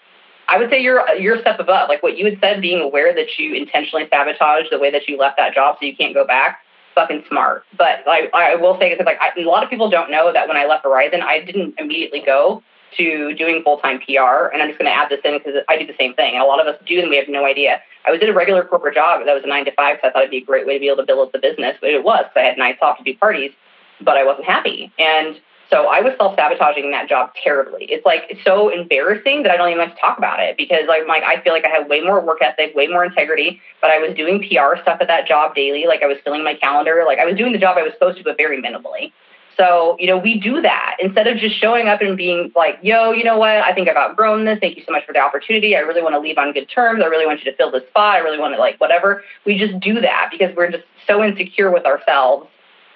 [0.49, 1.89] I would say you're you're a step above.
[1.89, 5.19] Like what you had said, being aware that you intentionally sabotaged the way that you
[5.19, 6.61] left that job so you can't go back.
[6.95, 7.65] Fucking smart.
[7.77, 10.47] But like I will say, because like I, a lot of people don't know that
[10.47, 12.63] when I left Verizon, I didn't immediately go
[12.97, 14.53] to doing full time PR.
[14.53, 16.35] And I'm just going to add this in because I do the same thing.
[16.35, 17.81] And a lot of us do, and we have no idea.
[18.07, 20.13] I was in a regular corporate job that was a nine to five, so I
[20.13, 21.77] thought it'd be a great way to be able to build up the business.
[21.81, 23.53] But it was, I had nights off to do parties,
[24.01, 24.93] but I wasn't happy.
[24.99, 27.87] And so I was self sabotaging that job terribly.
[27.87, 30.87] It's like it's so embarrassing that I don't even like to talk about it because
[30.87, 33.91] like, like I feel like I had way more work ethic, way more integrity, but
[33.91, 35.87] I was doing PR stuff at that job daily.
[35.87, 37.05] Like I was filling my calendar.
[37.07, 39.13] Like I was doing the job I was supposed to, but very minimally.
[39.57, 43.13] So, you know, we do that instead of just showing up and being like, yo,
[43.13, 43.51] you know what?
[43.51, 44.59] I think I've outgrown this.
[44.59, 45.77] Thank you so much for the opportunity.
[45.77, 47.03] I really want to leave on good terms.
[47.03, 48.17] I really want you to fill this spot.
[48.17, 49.23] I really want to like whatever.
[49.45, 52.49] We just do that because we're just so insecure with ourselves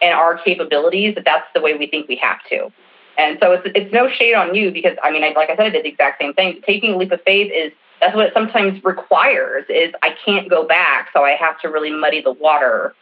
[0.02, 2.72] and our capabilities that that's the way we think we have to.
[3.16, 5.66] And so it's, it's no shade on you because I mean, I, like I said,
[5.66, 6.60] I did the exact same thing.
[6.64, 10.66] Taking a leap of faith is that's what it sometimes requires is I can't go
[10.66, 11.08] back.
[11.12, 12.94] So I have to really muddy the water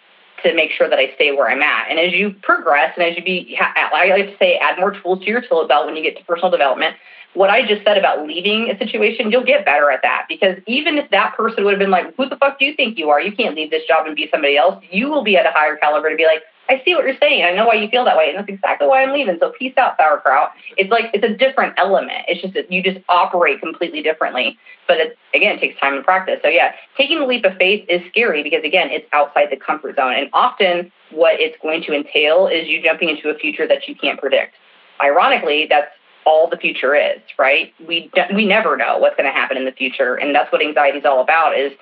[0.43, 1.91] to make sure that I stay where I'm at.
[1.91, 5.21] And as you progress and as you be, I like to say, add more tools
[5.21, 6.97] to your tool belt when you get to personal development.
[7.35, 10.97] What I just said about leaving a situation, you'll get better at that because even
[10.97, 13.21] if that person would have been like, "Who the fuck do you think you are?
[13.21, 15.77] You can't leave this job and be somebody else." You will be at a higher
[15.77, 17.45] caliber to be like, I see what you're saying.
[17.45, 19.37] I know why you feel that way, and that's exactly why I'm leaving.
[19.39, 20.53] So peace out, sauerkraut.
[20.77, 22.25] It's like it's a different element.
[22.29, 24.59] It's just that you just operate completely differently.
[24.89, 26.41] But it, again, it takes time and practice.
[26.43, 29.97] So yeah, taking the leap of faith is scary because again, it's outside the comfort
[29.97, 33.87] zone, and often what it's going to entail is you jumping into a future that
[33.87, 34.55] you can't predict.
[35.01, 35.91] Ironically, that's
[36.25, 37.73] all the future is, right?
[37.87, 40.99] We we never know what's going to happen in the future, and that's what anxiety
[40.99, 41.57] is all about.
[41.59, 41.73] Is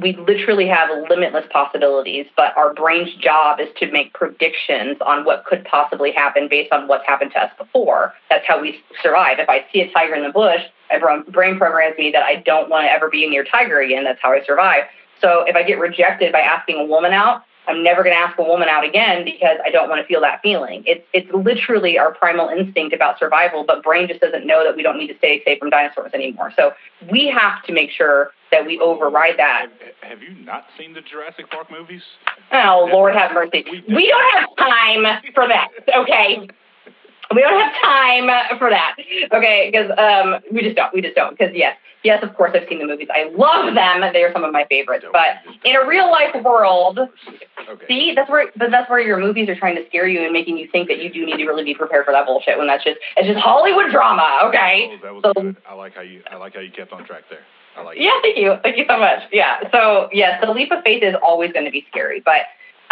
[0.00, 5.44] we literally have limitless possibilities, but our brain's job is to make predictions on what
[5.44, 8.14] could possibly happen based on what's happened to us before.
[8.30, 9.38] That's how we survive.
[9.38, 12.70] If I see a tiger in the bush, my brain programs me that I don't
[12.70, 14.04] want to ever be near tiger again.
[14.04, 14.84] That's how I survive.
[15.20, 18.38] So if I get rejected by asking a woman out, I'm never going to ask
[18.38, 20.82] a woman out again because I don't want to feel that feeling.
[20.86, 24.82] It's it's literally our primal instinct about survival, but brain just doesn't know that we
[24.82, 26.52] don't need to stay safe from dinosaurs anymore.
[26.56, 26.72] So
[27.10, 29.66] we have to make sure that we override that.
[30.00, 32.02] Have, have you not seen the Jurassic Park movies?
[32.52, 33.64] Oh Lord, have mercy.
[33.88, 35.68] We don't have time for that.
[35.96, 36.48] Okay.
[37.34, 38.96] We don't have time for that.
[39.32, 40.92] Okay, because um, we just don't.
[40.94, 41.36] We just don't.
[41.36, 43.08] Because yes, yes, of course, I've seen the movies.
[43.12, 44.12] I love them.
[44.12, 45.04] They are some of my favorites.
[45.12, 47.86] But in a real life world, okay.
[47.88, 50.58] see, that's where, but that's where your movies are trying to scare you and making
[50.58, 52.58] you think that you do need to really be prepared for that bullshit.
[52.58, 54.40] When that's just it's just Hollywood drama.
[54.44, 54.90] Okay.
[54.92, 55.56] Oh, that was so, good.
[55.68, 57.40] I like how you I like how you kept on track there.
[57.76, 57.98] I like.
[57.98, 59.20] Yeah, thank you, thank you so much.
[59.32, 59.60] Yeah.
[59.72, 62.42] So yes, the leap of faith is always going to be scary, but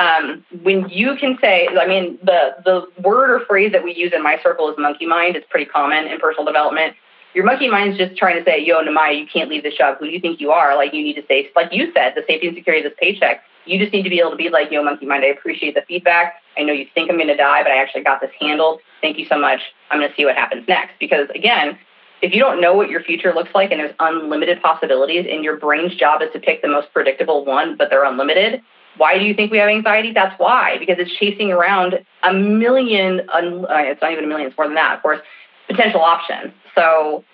[0.01, 4.13] um, when you can say, I mean, the the word or phrase that we use
[4.15, 5.37] in my circle is monkey mind.
[5.37, 6.97] It's pretty common in personal development.
[7.35, 9.99] your monkey mind's just trying to say, yo, Namaya, you can't leave this job.
[9.99, 10.75] Who do you think you are?
[10.75, 13.43] Like, you need to say, like you said, the safety and security of this paycheck.
[13.67, 15.83] You just need to be able to be like, yo, monkey mind, I appreciate the
[15.87, 16.37] feedback.
[16.57, 18.81] I know you think I'm going to die, but I actually got this handled.
[19.03, 19.61] Thank you so much.
[19.91, 20.95] I'm going to see what happens next.
[20.99, 21.79] Because again,
[22.23, 25.59] if you don't know what your future looks like and there's unlimited possibilities and your
[25.59, 28.63] brain's job is to pick the most predictable one, but they're unlimited,
[29.01, 30.13] why do you think we have anxiety?
[30.13, 33.41] That's why, because it's chasing around a million, uh,
[33.89, 35.21] it's not even a million, it's more than that, of course,
[35.67, 36.53] potential options.
[36.75, 37.25] So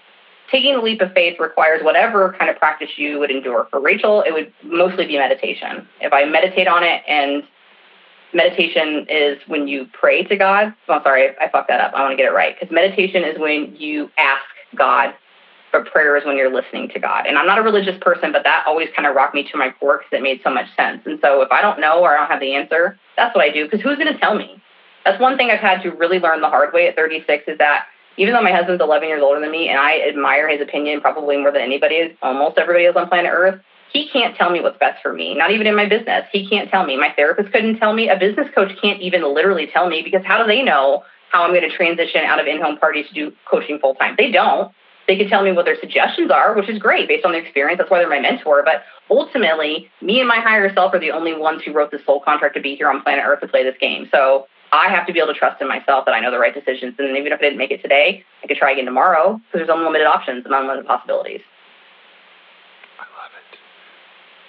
[0.48, 3.66] taking the leap of faith requires whatever kind of practice you would endure.
[3.72, 5.88] For Rachel, it would mostly be meditation.
[6.00, 7.42] If I meditate on it and
[8.32, 10.72] meditation is when you pray to God.
[10.88, 11.94] Oh, sorry, I fucked that up.
[11.94, 12.54] I want to get it right.
[12.54, 14.44] Because meditation is when you ask
[14.76, 15.14] God,
[15.72, 17.26] but prayer is when you're listening to God.
[17.26, 19.70] And I'm not a religious person, but that always kind of rocked me to my
[19.78, 21.02] core because it made so much sense.
[21.06, 23.50] And so if I don't know or I don't have the answer, that's what I
[23.50, 23.64] do.
[23.64, 24.62] Because who's going to tell me?
[25.04, 27.86] That's one thing I've had to really learn the hard way at 36 is that
[28.16, 31.36] even though my husband's 11 years older than me and I admire his opinion probably
[31.36, 33.60] more than anybody, almost everybody is on planet Earth,
[33.92, 36.24] he can't tell me what's best for me, not even in my business.
[36.32, 36.96] He can't tell me.
[36.96, 38.08] My therapist couldn't tell me.
[38.08, 41.50] A business coach can't even literally tell me because how do they know how I'm
[41.50, 44.14] going to transition out of in home parties to do coaching full time?
[44.18, 44.72] They don't.
[45.06, 47.78] They can tell me what their suggestions are, which is great based on their experience.
[47.78, 48.62] That's why they're my mentor.
[48.64, 52.20] But ultimately, me and my higher self are the only ones who wrote this soul
[52.20, 54.08] contract to be here on planet Earth to play this game.
[54.10, 56.54] So I have to be able to trust in myself that I know the right
[56.54, 56.94] decisions.
[56.98, 59.70] And even if I didn't make it today, I could try again tomorrow because there's
[59.70, 61.40] unlimited options and unlimited possibilities.
[62.98, 63.06] I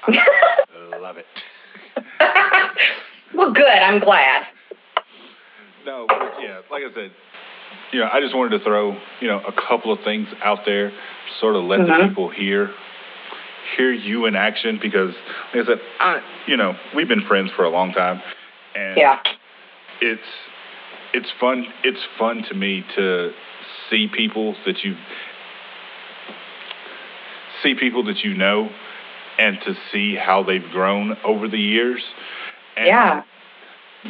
[0.09, 0.19] love it.
[0.93, 1.25] I love it.
[3.35, 3.65] well, good.
[3.65, 4.47] I'm glad.
[5.85, 7.11] No, but yeah, like I said,
[7.91, 10.91] you know, I just wanted to throw, you know, a couple of things out there,
[11.39, 12.01] sort of let mm-hmm.
[12.01, 12.71] the people hear
[13.75, 15.13] hear you in action because
[15.53, 18.21] like I said, I you know, we've been friends for a long time
[18.75, 19.19] and yeah
[20.01, 20.21] it's
[21.13, 23.31] it's fun it's fun to me to
[23.89, 24.95] see people that you
[27.63, 28.69] see people that you know
[29.39, 32.01] and to see how they've grown over the years.
[32.75, 33.23] And yeah.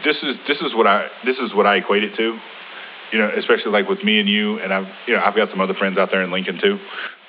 [0.03, 2.37] This is this is what I this is what I equate it to.
[3.11, 5.61] You know, especially like with me and you, and I've you know I've got some
[5.61, 6.79] other friends out there in Lincoln too.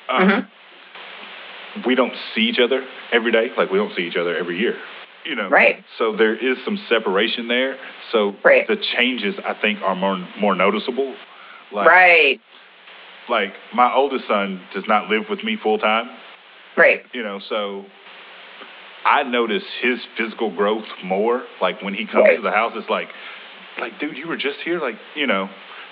[0.08, 1.80] Um, mm-hmm.
[1.86, 4.74] We don't see each other every day, like we don't see each other every year
[5.24, 5.48] you know.
[5.48, 5.84] Right.
[5.98, 7.76] So there is some separation there.
[8.12, 8.66] So right.
[8.66, 11.14] the changes I think are more more noticeable.
[11.70, 12.40] Like, right.
[13.28, 16.08] Like my oldest son does not live with me full time.
[16.76, 17.02] Right.
[17.12, 17.84] You know, so
[19.04, 21.42] I notice his physical growth more.
[21.60, 22.36] Like when he comes right.
[22.36, 23.08] to the house, it's like,
[23.80, 25.48] like, dude, you were just here, like, you know,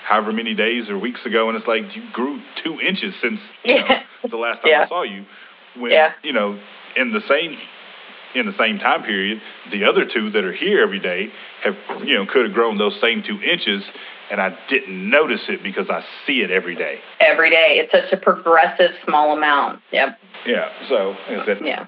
[0.06, 3.76] however many days or weeks ago, and it's like you grew two inches since you
[3.76, 3.88] know,
[4.30, 4.84] the last time yeah.
[4.84, 5.24] I saw you.
[5.76, 6.12] When yeah.
[6.22, 6.58] you know,
[6.96, 7.58] in the same
[8.34, 11.28] in the same time period, the other two that are here every day
[11.64, 11.74] have,
[12.04, 13.82] you know, could have grown those same two inches,
[14.30, 16.98] and I didn't notice it because I see it every day.
[17.20, 19.80] Every day, it's such a progressive small amount.
[19.92, 20.18] Yep.
[20.46, 20.68] Yeah.
[20.88, 21.86] So, like I said, yeah.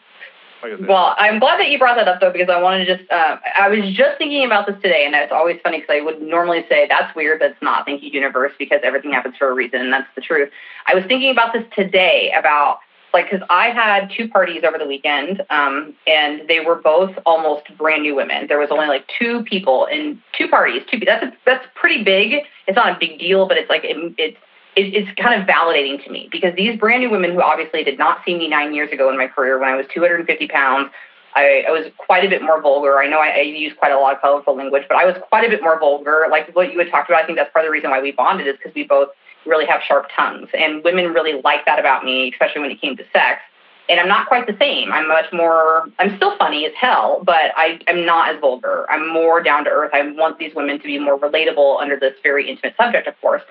[0.87, 3.37] Well, I'm glad that you brought that up though, because I wanted to just, uh,
[3.59, 6.65] I was just thinking about this today, and it's always funny because I would normally
[6.69, 7.87] say that's weird, but it's not.
[7.87, 10.51] Thank you, universe, because everything happens for a reason, and that's the truth.
[10.87, 12.81] I was thinking about this today about
[13.15, 17.65] like because I had two parties over the weekend, um, and they were both almost
[17.77, 18.47] brand new women.
[18.49, 20.83] There was only like two people in two parties.
[20.91, 22.45] Two that's a, that's pretty big.
[22.67, 24.37] It's not a big deal, but it's like it, it's
[24.79, 27.99] it, it's kind of validating to me because these brand new women who obviously did
[27.99, 30.91] not see me nine years ago in my career when I was 250 pounds.
[31.35, 32.99] I, I was quite a bit more vulgar.
[32.99, 35.45] I know I, I use quite a lot of colorful language, but I was quite
[35.45, 36.27] a bit more vulgar.
[36.31, 38.13] Like what you had talked about, I think that's part of the reason why we
[38.13, 39.09] bonded is because we both
[39.47, 40.49] really have sharp tongues.
[40.55, 43.41] And women really like that about me, especially when it came to sex.
[43.89, 44.93] And I'm not quite the same.
[44.93, 48.87] I'm much more, I'm still funny as hell, but I, I'm not as vulgar.
[48.91, 49.91] I'm more down to earth.
[49.95, 53.43] I want these women to be more relatable under this very intimate subject, of course.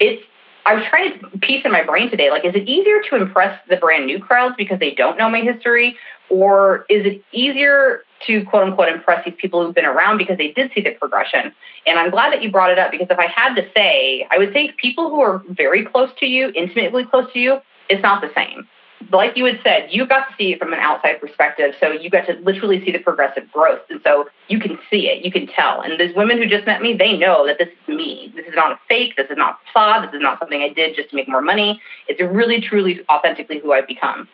[0.00, 0.22] It's,
[0.66, 3.58] I was trying to piece in my brain today, like, is it easier to impress
[3.68, 5.96] the brand new crowds because they don't know my history?
[6.30, 10.52] Or is it easier to quote unquote impress these people who've been around because they
[10.52, 11.52] did see the progression?
[11.86, 14.38] And I'm glad that you brought it up because if I had to say, I
[14.38, 17.58] would say people who are very close to you, intimately close to you,
[17.90, 18.66] it's not the same.
[19.10, 21.74] Like you had said, you got to see it from an outside perspective.
[21.80, 23.82] So you got to literally see the progressive growth.
[23.90, 25.80] And so you can see it, you can tell.
[25.80, 28.32] And these women who just met me, they know that this is me.
[28.36, 29.14] This is not a fake.
[29.16, 30.08] This is not a facade.
[30.08, 31.80] This is not something I did just to make more money.
[32.08, 34.28] It's really, truly, authentically who I've become.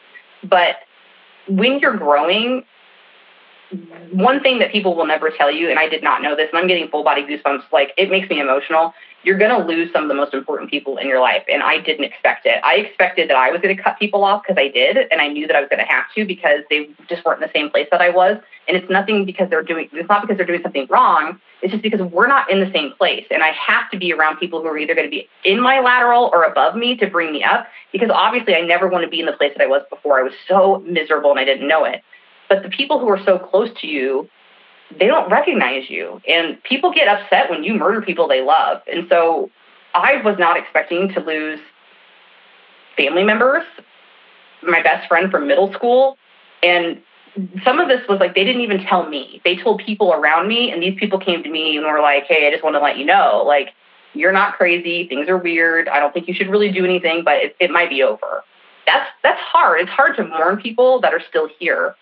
[0.45, 0.77] But
[1.49, 2.65] when you're growing,
[4.13, 6.59] one thing that people will never tell you, and I did not know this, and
[6.59, 7.65] I'm getting full body goosebumps.
[7.73, 8.93] Like it makes me emotional.
[9.23, 11.79] You're going to lose some of the most important people in your life, and I
[11.79, 12.59] didn't expect it.
[12.65, 15.29] I expected that I was going to cut people off because I did, and I
[15.29, 17.71] knew that I was going to have to because they just weren't in the same
[17.71, 18.39] place that I was.
[18.67, 19.89] And it's nothing because they're doing.
[19.93, 21.39] It's not because they're doing something wrong.
[21.63, 24.39] It's just because we're not in the same place, and I have to be around
[24.39, 27.31] people who are either going to be in my lateral or above me to bring
[27.31, 27.67] me up.
[27.93, 30.19] Because obviously, I never want to be in the place that I was before.
[30.19, 32.03] I was so miserable, and I didn't know it.
[32.51, 34.29] But the people who are so close to you
[34.99, 36.21] they don't recognize you.
[36.27, 38.83] And people get upset when you murder people they love.
[38.91, 39.51] And so
[39.95, 41.61] I was not expecting to lose
[42.97, 43.65] family members,
[44.63, 46.17] my best friend from middle school.
[46.63, 47.01] And
[47.65, 49.41] some of this was like they didn't even tell me.
[49.45, 52.49] They told people around me, and these people came to me and were like, hey,
[52.49, 53.69] I just want to let you know, like,
[54.13, 55.07] you're not crazy.
[55.07, 55.89] Things are weird.
[55.89, 58.43] I don't think you should really do anything, but it, it might be over.
[58.85, 59.83] That's that's hard.
[59.83, 61.95] It's hard to mourn people that are still here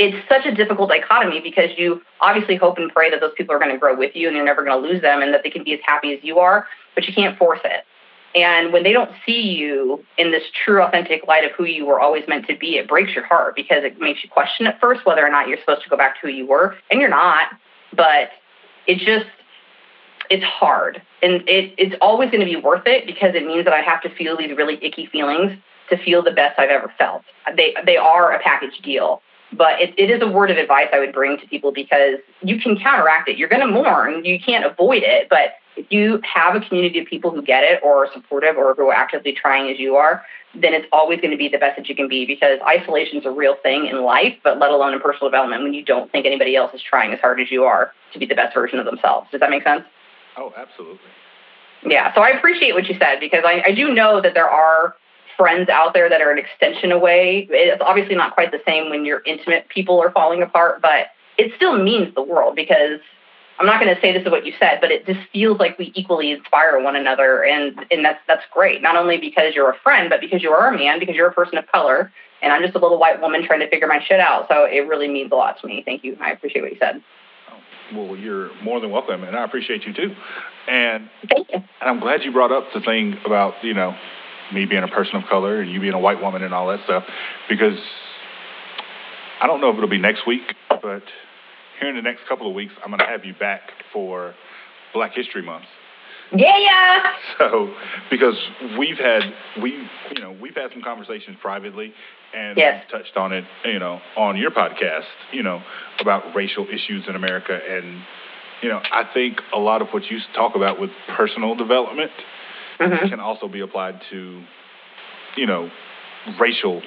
[0.00, 3.58] it's such a difficult dichotomy because you obviously hope and pray that those people are
[3.58, 5.50] going to grow with you and you're never going to lose them and that they
[5.50, 7.84] can be as happy as you are, but you can't force it.
[8.34, 12.00] And when they don't see you in this true, authentic light of who you were
[12.00, 15.04] always meant to be, it breaks your heart because it makes you question at first
[15.04, 16.76] whether or not you're supposed to go back to who you were.
[16.90, 17.48] And you're not,
[17.94, 18.30] but
[18.86, 19.26] it just,
[20.30, 21.02] it's hard.
[21.22, 24.00] And it, it's always going to be worth it because it means that I have
[24.02, 25.58] to feel these really icky feelings
[25.90, 27.22] to feel the best I've ever felt.
[27.54, 29.20] They, they are a package deal
[29.52, 32.60] but it, it is a word of advice I would bring to people because you
[32.60, 33.36] can counteract it.
[33.36, 37.06] You're going to mourn, you can't avoid it, but if you have a community of
[37.06, 40.22] people who get it or are supportive or who are actively trying as you are,
[40.54, 43.24] then it's always going to be the best that you can be because isolation is
[43.24, 46.26] a real thing in life, but let alone in personal development when you don't think
[46.26, 48.84] anybody else is trying as hard as you are to be the best version of
[48.84, 49.28] themselves.
[49.30, 49.84] Does that make sense?
[50.36, 50.98] Oh, absolutely.
[51.84, 54.96] Yeah, so I appreciate what you said because I, I do know that there are
[55.40, 57.48] friends out there that are an extension away.
[57.50, 61.06] It's obviously not quite the same when your intimate people are falling apart, but
[61.38, 63.00] it still means the world because
[63.58, 65.78] I'm not going to say this is what you said, but it just feels like
[65.78, 68.82] we equally inspire one another, and and that's that's great.
[68.82, 71.32] Not only because you're a friend, but because you are a man, because you're a
[71.32, 72.12] person of color,
[72.42, 74.46] and I'm just a little white woman trying to figure my shit out.
[74.48, 75.82] So it really means a lot to me.
[75.84, 76.18] Thank you.
[76.20, 77.02] I appreciate what you said.
[77.50, 80.14] Oh, well, you're more than welcome, and I appreciate you too.
[80.68, 81.56] And Thank you.
[81.56, 83.94] And I'm glad you brought up the thing about you know
[84.52, 86.80] me being a person of color and you being a white woman and all that
[86.84, 87.04] stuff,
[87.48, 87.78] because
[89.40, 91.02] I don't know if it'll be next week, but
[91.78, 93.60] here in the next couple of weeks, I'm going to have you back
[93.92, 94.34] for
[94.92, 95.64] Black History Month.
[96.32, 96.98] Yeah, yeah.
[97.38, 97.72] So,
[98.10, 98.36] because
[98.78, 99.22] we've had
[99.62, 99.70] we
[100.14, 101.92] you know we've had some conversations privately,
[102.34, 102.84] and yes.
[102.90, 105.60] touched on it you know on your podcast you know
[105.98, 108.02] about racial issues in America, and
[108.62, 112.12] you know I think a lot of what you talk about with personal development
[112.80, 113.08] mm-hmm.
[113.08, 114.42] can also be applied to,
[115.36, 115.70] you know,
[116.38, 116.82] racial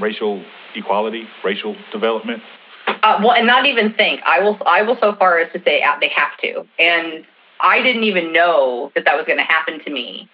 [0.00, 0.42] racial
[0.74, 2.42] equality, racial development.
[2.86, 4.20] Uh, well, and not even think.
[4.24, 4.58] I will.
[4.66, 6.66] I will so far as to say uh, they have to.
[6.78, 7.24] And
[7.60, 10.28] I didn't even know that that was going to happen to me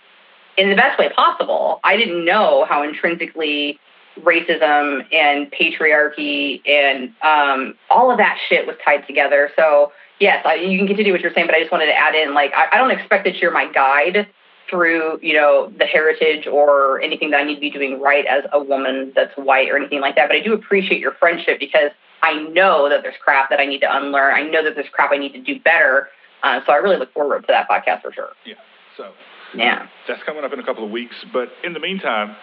[0.56, 1.80] in the best way possible.
[1.84, 3.78] I didn't know how intrinsically
[4.20, 9.50] racism and patriarchy and um, all of that shit was tied together.
[9.56, 12.14] So yes, I, you can continue what you're saying, but I just wanted to add
[12.14, 14.28] in, like, I, I don't expect that you're my guide
[14.68, 18.44] through, you know, the heritage or anything that I need to be doing right as
[18.52, 20.28] a woman that's white or anything like that.
[20.28, 21.90] But I do appreciate your friendship because
[22.22, 24.34] I know that there's crap that I need to unlearn.
[24.34, 26.08] I know that there's crap I need to do better.
[26.42, 28.30] Uh, so I really look forward to that podcast for sure.
[28.44, 28.54] Yeah.
[28.96, 29.12] So
[29.54, 31.14] yeah, that's coming up in a couple of weeks.
[31.32, 32.34] But in the meantime,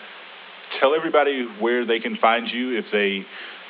[0.79, 3.25] tell everybody where they can find you if they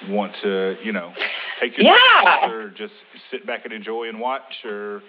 [0.10, 1.14] want to, you know,
[1.60, 2.50] take your yeah.
[2.50, 2.94] or just
[3.32, 5.02] sit back and enjoy and watch or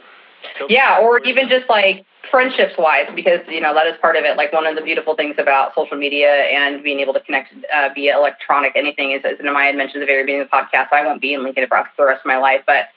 [0.69, 4.37] yeah, or even just like friendships wise, because you know that is part of it.
[4.37, 7.89] Like one of the beautiful things about social media and being able to connect uh,
[7.95, 11.05] via electronic anything is, as had mentioned at the very beginning of the podcast, I
[11.05, 12.89] won't be in Lincoln, Nebraska for the rest of my life, but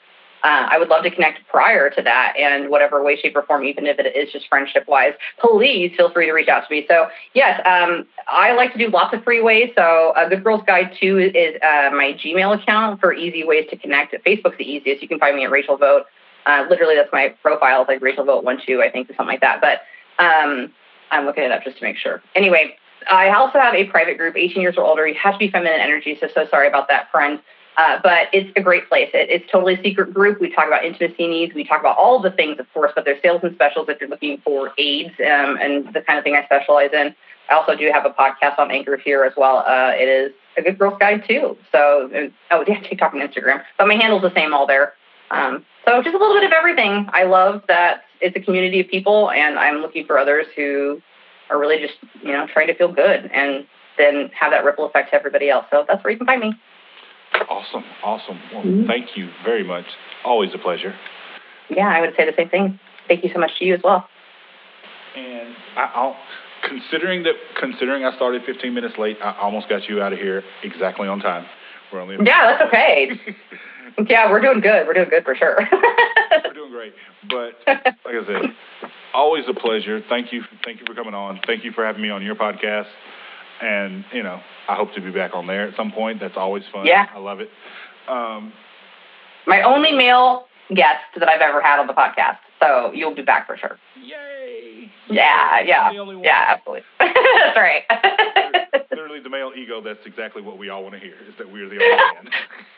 [0.43, 3.63] uh, I would love to connect prior to that and whatever way, shape, or form,
[3.63, 6.85] even if it is just friendship wise, please feel free to reach out to me.
[6.87, 9.71] So, yes, um, I like to do lots of free ways.
[9.75, 13.77] So, uh, Good Girls Guide 2 is uh, my Gmail account for easy ways to
[13.77, 14.13] connect.
[14.25, 15.01] Facebook's the easiest.
[15.01, 16.07] You can find me at Rachel Vogt.
[16.45, 17.81] Uh, literally, that's my profile.
[17.81, 19.59] It's like Rachel Vogt One Two, I think, or something like that.
[19.59, 19.81] But
[20.23, 20.71] um,
[21.11, 22.21] I'm looking it up just to make sure.
[22.35, 22.75] Anyway,
[23.11, 25.07] I also have a private group, 18 years or older.
[25.07, 27.39] You have to be feminine energy, so so sorry about that, friend.
[27.77, 29.09] Uh, but it's a great place.
[29.13, 30.41] It, it's totally a secret group.
[30.41, 31.53] We talk about intimacy needs.
[31.53, 34.09] We talk about all the things, of course, but there's sales and specials if you're
[34.09, 37.15] looking for aids um, and the kind of thing I specialize in.
[37.49, 39.59] I also do have a podcast on Anchor here as well.
[39.59, 41.55] Uh, it is a good girl's guide too.
[41.71, 42.09] So,
[42.51, 43.61] oh yeah, TikTok and Instagram.
[43.77, 44.93] But my handle's the same all there.
[45.29, 47.07] Um, so just a little bit of everything.
[47.13, 51.01] I love that it's a community of people, and I'm looking for others who
[51.49, 53.65] are really just you know trying to feel good and
[53.97, 55.65] then have that ripple effect to everybody else.
[55.71, 56.53] So that's where you can find me.
[57.49, 58.39] Awesome, awesome.
[58.53, 58.87] Well, Mhm.
[58.87, 59.85] thank you very much.
[60.23, 60.95] Always a pleasure.
[61.69, 62.79] Yeah, I would say the same thing.
[63.07, 64.07] Thank you so much to you as well.
[65.15, 66.17] And I, I'll,
[66.63, 70.43] considering that, considering I started 15 minutes late, I almost got you out of here
[70.63, 71.45] exactly on time.
[71.91, 72.17] We're only.
[72.23, 73.19] Yeah, that's okay.
[74.07, 74.85] Yeah, we're doing good.
[74.85, 75.57] We're doing good for sure.
[76.45, 76.93] We're doing great.
[77.29, 80.01] But like I said, always a pleasure.
[80.07, 81.39] Thank you, thank you for coming on.
[81.47, 82.85] Thank you for having me on your podcast.
[83.61, 84.39] And you know,
[84.69, 86.19] I hope to be back on there at some point.
[86.19, 86.85] That's always fun.
[86.85, 87.05] Yeah.
[87.13, 87.49] I love it.
[88.07, 88.53] Um,
[89.47, 92.37] My only male guest that I've ever had on the podcast.
[92.59, 93.77] So you'll be back for sure.
[94.01, 94.91] yay!
[95.09, 95.81] Yeah, yeah.
[95.83, 96.25] I'm the only one.
[96.25, 96.83] Yeah, absolutely.
[96.99, 97.83] That's right.
[98.91, 99.81] Literally, the male ego.
[99.81, 101.13] That's exactly what we all want to hear.
[101.29, 102.29] Is that we're the only man.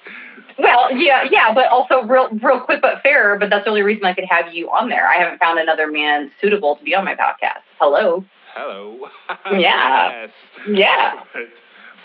[0.59, 3.37] well, yeah, yeah, but also real, real quick but fair.
[3.39, 5.07] But that's the only reason I could have you on there.
[5.07, 7.61] I haven't found another man suitable to be on my podcast.
[7.79, 8.23] Hello.
[8.59, 8.97] Hello.
[9.59, 10.21] Yeah.
[10.25, 10.29] yes.
[10.69, 11.11] Yeah.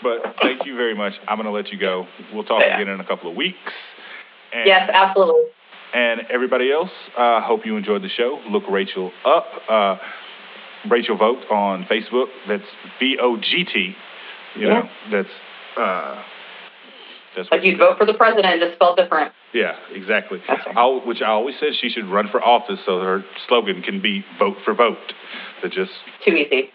[0.01, 1.13] But, but thank you very much.
[1.27, 2.05] I'm going to let you go.
[2.33, 2.79] We'll talk Yeah.
[2.79, 3.57] again in a couple of weeks.
[4.53, 5.41] And, Yes, absolutely.
[5.93, 8.39] And everybody else, uh, hope you enjoyed the show.
[8.49, 9.45] Look Rachel up.
[9.69, 9.97] Uh,
[10.89, 12.27] Rachel Vogt on Facebook.
[12.47, 12.63] That's
[12.99, 13.93] V O G T.
[14.57, 15.29] You know, that's
[15.77, 16.21] uh,
[17.35, 19.31] that's Like you'd vote for the president, just spelled different.
[19.53, 20.39] Yeah, exactly.
[20.47, 20.77] That's right.
[20.77, 24.23] I, which I always said she should run for office so her slogan can be
[24.39, 25.13] "Vote for Vogt."
[25.61, 25.91] That just
[26.25, 26.69] Too easy.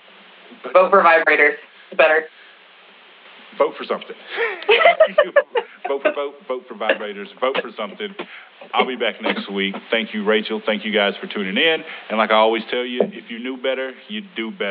[0.72, 1.54] Vote for vibrators.
[1.90, 2.26] It's better.
[3.58, 4.16] vote for something.
[5.88, 8.14] vote for Vogt, vote for vibrators, vote for something.
[8.72, 9.74] I'll be back next week.
[9.90, 10.62] Thank you, Rachel.
[10.64, 11.82] Thank you guys for tuning in.
[12.08, 14.68] And like I always tell you, if you knew better, you'd do better.